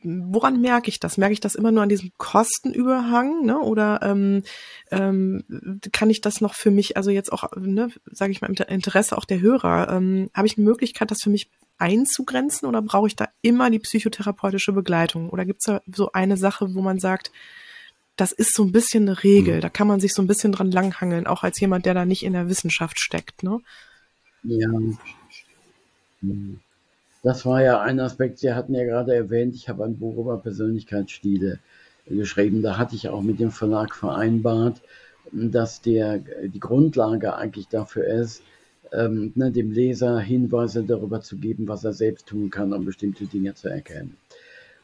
[0.03, 1.17] woran merke ich das?
[1.17, 3.59] Merke ich das immer nur an diesem Kostenüberhang, ne?
[3.59, 4.43] Oder ähm,
[4.91, 8.55] ähm, kann ich das noch für mich, also jetzt auch, ne, sage ich mal, im
[8.67, 11.49] Interesse auch der Hörer, ähm, habe ich eine Möglichkeit, das für mich
[11.79, 15.29] einzugrenzen oder brauche ich da immer die psychotherapeutische Begleitung?
[15.29, 17.31] Oder gibt es da so eine Sache, wo man sagt,
[18.15, 19.61] das ist so ein bisschen eine Regel, mhm.
[19.61, 22.23] da kann man sich so ein bisschen dran langhangeln, auch als jemand, der da nicht
[22.23, 23.59] in der Wissenschaft steckt, ne?
[24.43, 24.69] Ja.
[27.23, 30.37] Das war ja ein Aspekt, Sie hatten ja gerade erwähnt, ich habe ein Buch über
[30.37, 31.59] Persönlichkeitsstile
[32.05, 32.61] geschrieben.
[32.61, 34.81] Da hatte ich auch mit dem Verlag vereinbart,
[35.31, 38.43] dass der, die Grundlage eigentlich dafür ist,
[38.93, 43.25] ähm, ne, dem Leser Hinweise darüber zu geben, was er selbst tun kann, um bestimmte
[43.25, 44.17] Dinge zu erkennen.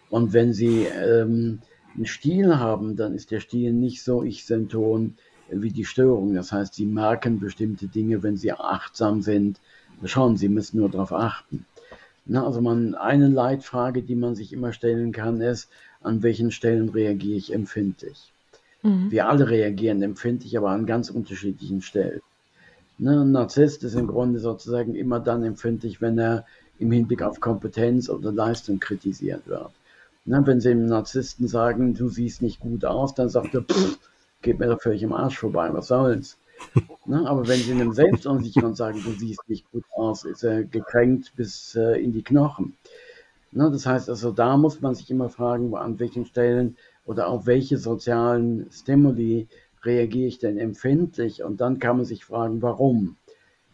[0.09, 1.59] Und wenn Sie ähm,
[1.95, 5.15] einen Stil haben, dann ist der Stil nicht so ich-synton
[5.49, 6.33] wie die Störung.
[6.33, 9.59] Das heißt, Sie merken bestimmte Dinge, wenn Sie achtsam sind.
[10.03, 11.65] Schauen, Sie müssen nur darauf achten.
[12.25, 15.69] Na, also man, eine Leitfrage, die man sich immer stellen kann, ist,
[16.01, 18.31] an welchen Stellen reagiere ich empfindlich?
[18.81, 19.11] Mhm.
[19.11, 22.21] Wir alle reagieren empfindlich, aber an ganz unterschiedlichen Stellen.
[22.97, 26.45] Ne, ein Narzisst ist im Grunde sozusagen immer dann empfindlich, wenn er
[26.79, 29.71] im Hinblick auf Kompetenz oder Leistung kritisiert wird.
[30.25, 33.99] Ne, wenn Sie einem Narzissten sagen, du siehst nicht gut aus, dann sagt er, pff,
[34.41, 36.37] geht mir doch völlig im Arsch vorbei, was soll's.
[37.05, 41.33] ne, aber wenn Sie einem Selbstunsicheren sagen, du siehst nicht gut aus, ist er gekränkt
[41.35, 42.77] bis äh, in die Knochen.
[43.51, 47.45] Ne, das heißt also, da muss man sich immer fragen, an welchen Stellen oder auf
[47.45, 49.47] welche sozialen Stimuli
[49.85, 51.43] reagiere ich denn empfindlich?
[51.43, 53.17] Und dann kann man sich fragen, warum?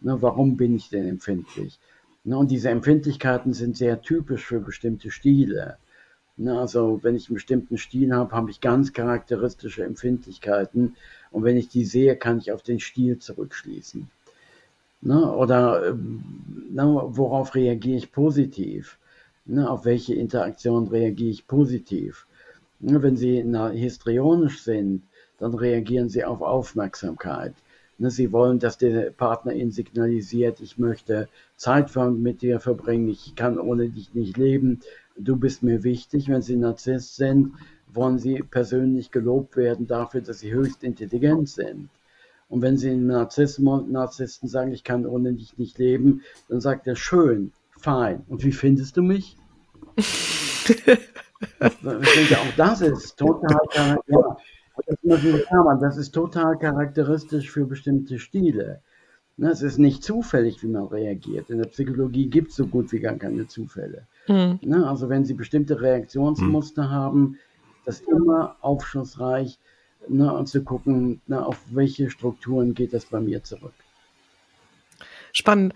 [0.02, 1.80] Ne, warum bin ich denn empfindlich?
[2.24, 5.78] Ne, und diese Empfindlichkeiten sind sehr typisch für bestimmte Stile.
[6.38, 10.96] Ne, also wenn ich einen bestimmten Stil habe, habe ich ganz charakteristische Empfindlichkeiten.
[11.32, 14.10] Und wenn ich die sehe, kann ich auf den Stil zurückschließen.
[15.04, 16.24] Ne, oder ähm,
[16.72, 18.98] ne, worauf reagiere ich positiv?
[19.46, 22.28] Ne, auf welche Interaktion reagiere ich positiv?
[22.80, 23.44] Wenn Sie
[23.74, 25.04] histrionisch sind,
[25.42, 27.54] dann reagieren sie auf Aufmerksamkeit.
[27.98, 33.36] Ne, sie wollen, dass der Partner ihnen signalisiert, ich möchte Zeit mit dir verbringen, ich
[33.36, 34.82] kann ohne dich nicht leben,
[35.18, 36.30] du bist mir wichtig.
[36.30, 37.54] Wenn sie Narzisst sind,
[37.92, 41.90] wollen sie persönlich gelobt werden dafür, dass sie höchst intelligent sind.
[42.48, 46.96] Und wenn sie einem Narzissten sagen, ich kann ohne dich nicht leben, dann sagt er,
[46.96, 48.24] schön, fein.
[48.30, 49.38] Und wie findest du mich?
[49.98, 54.38] ich denke, auch das ist total, ja,
[55.80, 58.82] das ist total charakteristisch für bestimmte Stile.
[59.38, 61.50] Ne, es ist nicht zufällig, wie man reagiert.
[61.50, 64.06] In der Psychologie gibt es so gut wie gar keine Zufälle.
[64.28, 64.60] Mhm.
[64.84, 66.92] Also wenn Sie bestimmte Reaktionsmuster mhm.
[66.92, 67.40] haben,
[67.86, 69.58] das immer aufschlussreich,
[70.08, 73.74] ne, und zu gucken, ne, auf welche Strukturen geht das bei mir zurück.
[75.32, 75.74] Spannend.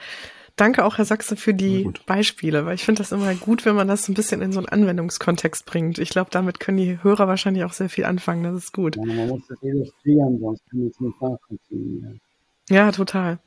[0.55, 3.89] Danke auch, Herr Sachse, für die Beispiele, weil ich finde das immer gut, wenn man
[3.89, 5.99] das ein bisschen in so einen Anwendungskontext bringt.
[5.99, 8.43] Ich glaube, damit können die Hörer wahrscheinlich auch sehr viel anfangen.
[8.43, 8.95] Das ist gut.
[8.95, 12.21] Ja, man muss das illustrieren, sonst kann man es nicht nachvollziehen.
[12.69, 12.75] Ja.
[12.75, 13.39] ja, total.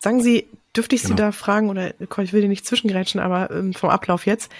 [0.00, 1.14] Sagen Sie, dürfte ich genau.
[1.14, 4.50] Sie da fragen, oder ich will dir nicht zwischengrätschen, aber ähm, vom Ablauf jetzt.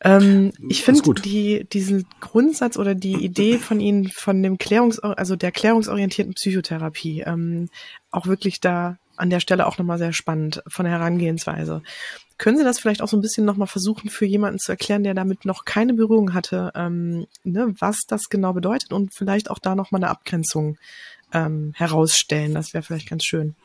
[0.00, 5.34] Ähm, ich finde die, diesen Grundsatz oder die Idee von Ihnen von dem Klärungs, also
[5.34, 7.68] der klärungsorientierten Psychotherapie, ähm,
[8.12, 11.82] auch wirklich da an der Stelle auch nochmal sehr spannend von der Herangehensweise.
[12.38, 15.14] Können Sie das vielleicht auch so ein bisschen nochmal versuchen, für jemanden zu erklären, der
[15.14, 19.74] damit noch keine Berührung hatte, ähm, ne, was das genau bedeutet und vielleicht auch da
[19.74, 20.78] nochmal eine Abgrenzung
[21.32, 22.54] ähm, herausstellen?
[22.54, 23.56] Das wäre vielleicht ganz schön.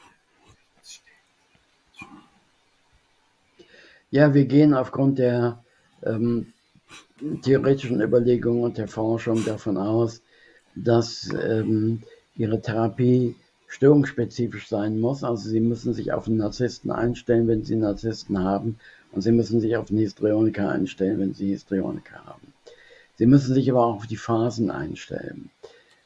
[4.09, 5.63] Ja, wir gehen aufgrund der
[6.03, 6.53] ähm,
[7.43, 10.21] theoretischen Überlegungen und der Forschung davon aus,
[10.75, 12.03] dass ähm,
[12.35, 13.35] ihre Therapie
[13.73, 15.23] störungsspezifisch sein muss.
[15.23, 18.77] Also Sie müssen sich auf einen Narzissten einstellen, wenn Sie Narzissten haben.
[19.11, 22.53] Und Sie müssen sich auf einen Histrioniker einstellen, wenn Sie Histrioniker haben.
[23.15, 25.49] Sie müssen sich aber auch auf die Phasen einstellen.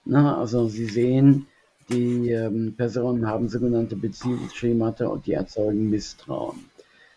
[0.05, 1.47] Na, also Sie sehen,
[1.89, 6.65] die ähm, Personen haben sogenannte Beziehungsschemata und die erzeugen Misstrauen.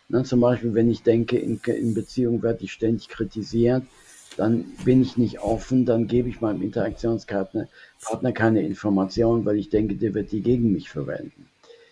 [0.09, 3.83] Na, zum Beispiel, wenn ich denke, in, in Beziehung werde ich ständig kritisiert,
[4.37, 7.67] dann bin ich nicht offen, dann gebe ich meinem Interaktionspartner
[8.01, 11.47] Partner keine Informationen, weil ich denke, der wird die gegen mich verwenden.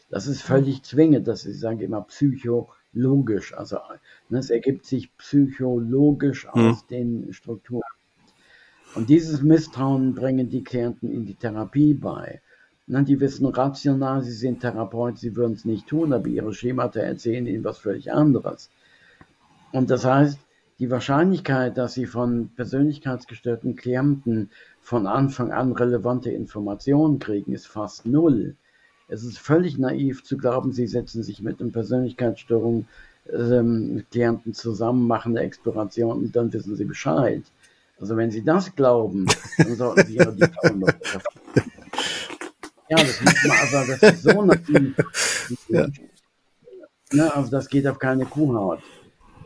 [0.10, 3.78] Das ist völlig zwingend, dass ich sage immer psychologisch, also
[4.30, 6.62] ne, es ergibt sich psychologisch mhm.
[6.62, 7.84] aus den Strukturen.
[8.96, 12.42] Und dieses Misstrauen bringen die Klienten in die Therapie bei.
[12.88, 17.00] Ne, die wissen rational, sie sind Therapeut, sie würden es nicht tun, aber ihre Schemata
[17.00, 18.72] erzählen ihnen was völlig anderes.
[19.72, 20.40] Und das heißt,
[20.80, 24.50] die Wahrscheinlichkeit, dass Sie von persönlichkeitsgestörten Klienten
[24.82, 28.56] von Anfang an relevante Informationen kriegen, ist fast null.
[29.10, 32.88] Es ist völlig naiv zu glauben, Sie setzen sich mit einem Persönlichkeitsstörung
[33.32, 37.44] ähm, Klienten zusammen, machen eine Exploration und dann wissen Sie Bescheid.
[38.00, 39.26] Also wenn Sie das glauben,
[39.58, 40.86] dann sollten Sie Ihre Diplom
[42.88, 44.96] Ja, das muss man, also das ist so naiv.
[45.68, 45.88] Ja.
[47.12, 48.80] Ne, also das geht auf keine Kuhhaut.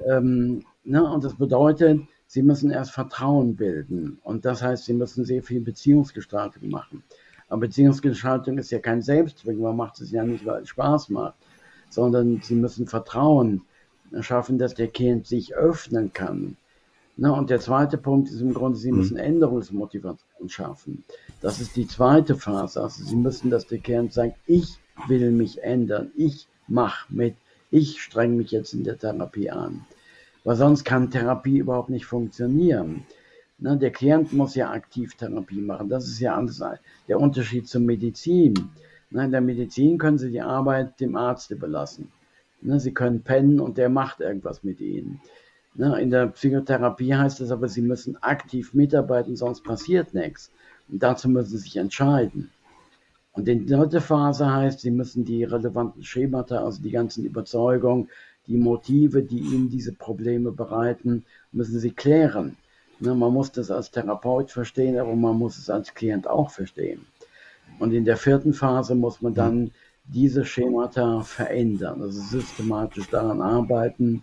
[0.05, 1.03] Ähm, Ne?
[1.03, 4.19] Und das bedeutet, sie müssen erst Vertrauen bilden.
[4.23, 7.03] Und das heißt, sie müssen sehr viel Beziehungsgestaltung machen.
[7.47, 11.35] Aber Beziehungsgestaltung ist ja kein Selbstzweck, man macht es ja nicht, weil es Spaß macht,
[11.89, 13.61] sondern sie müssen Vertrauen
[14.21, 16.57] schaffen, dass der Kind sich öffnen kann.
[17.15, 17.31] Ne?
[17.31, 18.97] Und der zweite Punkt ist im Grunde, sie mhm.
[18.97, 21.03] müssen Änderungsmotivation schaffen.
[21.41, 22.81] Das ist die zweite Phase.
[22.81, 27.35] Also sie müssen, dass der Kind sagt, ich will mich ändern, ich mache mit,
[27.71, 29.85] ich streng mich jetzt in der Therapie an
[30.43, 33.05] weil sonst kann Therapie überhaupt nicht funktionieren.
[33.59, 35.89] Ne, der Klient muss ja aktiv Therapie machen.
[35.89, 36.61] Das ist ja alles
[37.07, 38.53] der Unterschied zur Medizin.
[39.09, 42.11] Ne, in der Medizin können Sie die Arbeit dem Arzt überlassen.
[42.61, 45.21] Ne, Sie können pennen und der macht irgendwas mit Ihnen.
[45.75, 50.51] Ne, in der Psychotherapie heißt es aber, Sie müssen aktiv mitarbeiten, sonst passiert nichts.
[50.89, 52.51] Und dazu müssen sie sich entscheiden.
[53.31, 58.09] Und die dritte Phase heißt, sie müssen die relevanten Schemata, also die ganzen Überzeugungen,
[58.47, 62.57] die Motive, die ihnen diese Probleme bereiten, müssen sie klären.
[62.99, 67.05] Ne, man muss das als Therapeut verstehen, aber man muss es als Klient auch verstehen.
[67.79, 69.71] Und in der vierten Phase muss man dann
[70.05, 74.21] diese Schemata verändern, also systematisch daran arbeiten.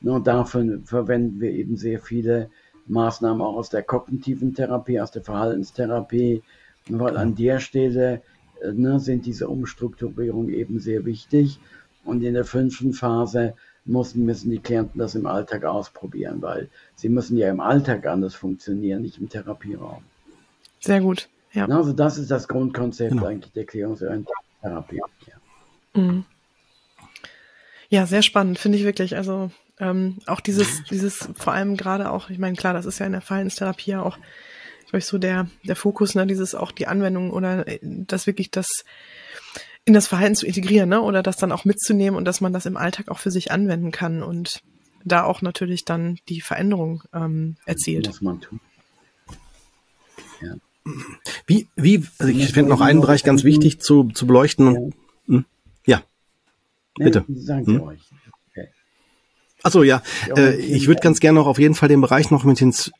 [0.00, 2.50] Ne, und dafür verwenden wir eben sehr viele
[2.86, 6.42] Maßnahmen auch aus der kognitiven Therapie, aus der Verhaltenstherapie,
[6.88, 8.22] weil an der Stelle
[8.62, 11.58] äh, ne, sind diese Umstrukturierungen eben sehr wichtig.
[12.06, 13.54] Und in der fünften Phase
[13.84, 18.34] müssen, müssen die Klienten das im Alltag ausprobieren, weil sie müssen ja im Alltag anders
[18.34, 20.02] funktionieren, nicht im Therapieraum.
[20.80, 21.28] Sehr gut.
[21.52, 21.66] Ja.
[21.68, 23.26] Also das ist das Grundkonzept genau.
[23.26, 25.00] eigentlich der klärungsorientierten Therapie.
[25.26, 26.02] Ja.
[26.02, 26.24] Mhm.
[27.88, 29.16] ja, sehr spannend, finde ich wirklich.
[29.16, 33.06] Also ähm, auch dieses, dieses vor allem gerade auch, ich meine, klar, das ist ja
[33.06, 34.18] in der Verhaltenstherapie ja auch,
[34.84, 38.50] glaube ich, so der, der Fokus, ne, dieses auch die Anwendung oder äh, das wirklich
[38.50, 38.84] das
[39.86, 41.00] in das Verhalten zu integrieren, ne?
[41.00, 43.92] Oder das dann auch mitzunehmen und dass man das im Alltag auch für sich anwenden
[43.92, 44.62] kann und
[45.04, 48.08] da auch natürlich dann die Veränderung ähm, erzielt.
[48.08, 48.60] Muss man tun.
[50.42, 50.54] Ja.
[51.46, 54.92] Wie, wie, also ich finde noch einen Bereich ganz wichtig zu, zu beleuchten.
[55.26, 55.44] Ja, hm?
[55.86, 56.02] ja.
[56.96, 57.24] bitte.
[57.28, 57.80] Sagen hm?
[57.82, 58.00] euch.
[59.62, 60.02] Achso, ja.
[60.36, 62.92] Äh, ich würde ganz gerne noch auf jeden Fall den Bereich noch mit ins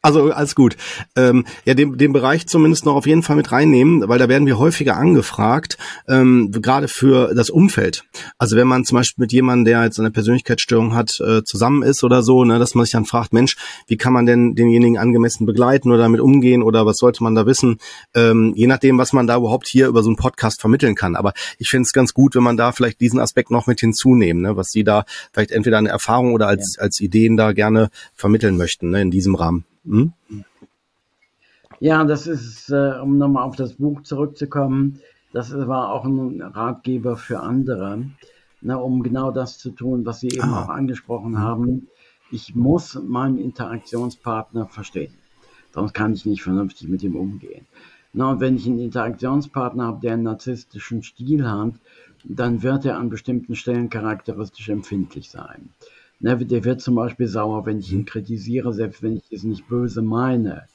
[0.00, 0.76] also alles gut.
[1.16, 4.46] Ähm, ja, den, den Bereich zumindest noch auf jeden Fall mit reinnehmen, weil da werden
[4.46, 5.76] wir häufiger angefragt,
[6.06, 8.04] ähm, gerade für das Umfeld.
[8.38, 12.04] Also wenn man zum Beispiel mit jemandem, der jetzt eine Persönlichkeitsstörung hat, äh, zusammen ist
[12.04, 13.56] oder so, ne, dass man sich dann fragt, Mensch,
[13.88, 17.44] wie kann man denn denjenigen angemessen begleiten oder damit umgehen oder was sollte man da
[17.46, 17.78] wissen?
[18.14, 21.16] Ähm, je nachdem, was man da überhaupt hier über so einen Podcast vermitteln kann.
[21.16, 24.42] Aber ich finde es ganz gut, wenn man da vielleicht diesen Aspekt noch mit hinzunehmen,
[24.42, 26.84] ne, was Sie da vielleicht entweder eine Erfahrung oder als, ja.
[26.84, 29.64] als Ideen da gerne vermitteln möchten ne, in diesem Rahmen.
[29.88, 30.12] Hm?
[31.80, 35.00] Ja, das ist, äh, um nochmal auf das Buch zurückzukommen,
[35.32, 38.04] das war auch ein Ratgeber für andere,
[38.60, 40.64] ne, um genau das zu tun, was Sie eben ah.
[40.64, 41.88] auch angesprochen haben.
[42.30, 45.14] Ich muss meinen Interaktionspartner verstehen.
[45.72, 47.66] Sonst kann ich nicht vernünftig mit ihm umgehen.
[48.12, 51.74] Na, und wenn ich einen Interaktionspartner habe, der einen narzisstischen Stil hat,
[52.24, 55.70] dann wird er an bestimmten Stellen charakteristisch empfindlich sein.
[56.20, 59.68] Ne, der wird zum Beispiel sauer, wenn ich ihn kritisiere, selbst wenn ich es nicht
[59.68, 60.66] böse meine.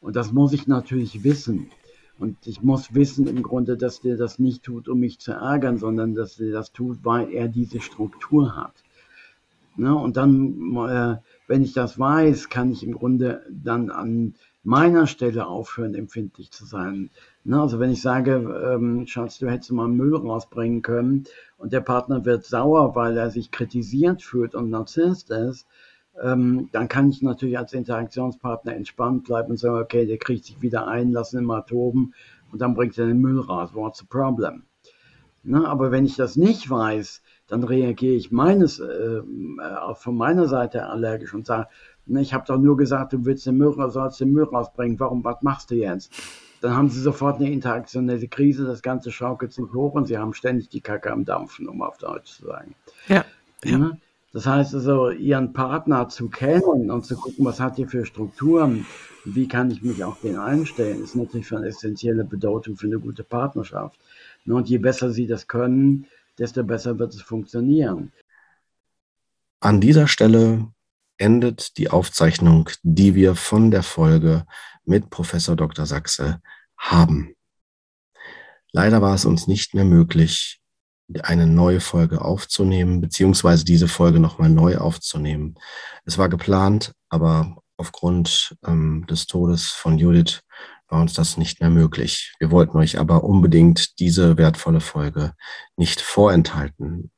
[0.00, 1.70] Und das muss ich natürlich wissen.
[2.18, 5.78] Und ich muss wissen im Grunde, dass der das nicht tut, um mich zu ärgern,
[5.78, 8.74] sondern dass der das tut, weil er diese Struktur hat.
[9.76, 9.94] Ne?
[9.94, 11.16] Und dann, äh,
[11.46, 16.66] wenn ich das weiß, kann ich im Grunde dann an meiner Stelle aufhören, empfindlich zu
[16.66, 17.10] sein.
[17.44, 17.60] Ne?
[17.60, 21.24] Also wenn ich sage, ähm, Schatz, du hättest mal Müll rausbringen können
[21.56, 25.66] und der Partner wird sauer, weil er sich kritisiert fühlt und Narzisst ist,
[26.22, 30.60] ähm, dann kann ich natürlich als Interaktionspartner entspannt bleiben und sagen, okay, der kriegt sich
[30.60, 32.12] wieder ein, lassen ihn mal toben
[32.52, 33.70] und dann bringt er den Müll raus.
[33.72, 34.64] What's the problem?
[35.42, 35.66] Ne?
[35.66, 40.86] Aber wenn ich das nicht weiß, dann reagiere ich meines, äh, äh von meiner Seite
[40.86, 41.68] allergisch und sage,
[42.16, 45.42] ich habe doch nur gesagt, du willst den Müll, sollst den Müll rausbringen, warum, was
[45.42, 46.12] machst du jetzt?
[46.60, 50.34] dann haben sie sofort eine interaktionelle Krise, das Ganze schaukelt sich hoch und sie haben
[50.34, 52.74] ständig die Kacke am Dampfen, um auf Deutsch zu sagen.
[53.08, 53.24] Ja.
[53.64, 53.96] ja.
[54.32, 58.86] Das heißt also, ihren Partner zu kennen und zu gucken, was hat ihr für Strukturen,
[59.24, 63.24] wie kann ich mich auf den einstellen, ist natürlich von essentieller Bedeutung für eine gute
[63.24, 63.98] Partnerschaft.
[64.46, 66.06] Und je besser sie das können,
[66.38, 68.12] desto besser wird es funktionieren.
[69.60, 70.68] An dieser Stelle
[71.20, 74.46] endet die Aufzeichnung, die wir von der Folge
[74.84, 75.86] mit Professor Dr.
[75.86, 76.40] Sachse
[76.76, 77.34] haben.
[78.72, 80.60] Leider war es uns nicht mehr möglich,
[81.22, 85.56] eine neue Folge aufzunehmen, beziehungsweise diese Folge nochmal neu aufzunehmen.
[86.04, 90.40] Es war geplant, aber aufgrund ähm, des Todes von Judith
[90.88, 92.34] war uns das nicht mehr möglich.
[92.38, 95.34] Wir wollten euch aber unbedingt diese wertvolle Folge
[95.76, 97.10] nicht vorenthalten.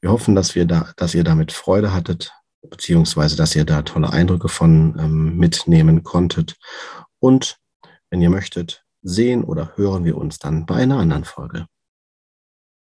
[0.00, 2.32] Wir hoffen, dass wir da, dass ihr damit Freude hattet
[2.70, 6.56] beziehungsweise dass ihr da tolle Eindrücke von ähm, mitnehmen konntet.
[7.18, 7.58] Und
[8.10, 11.66] wenn ihr möchtet, sehen oder hören wir uns dann bei einer anderen Folge.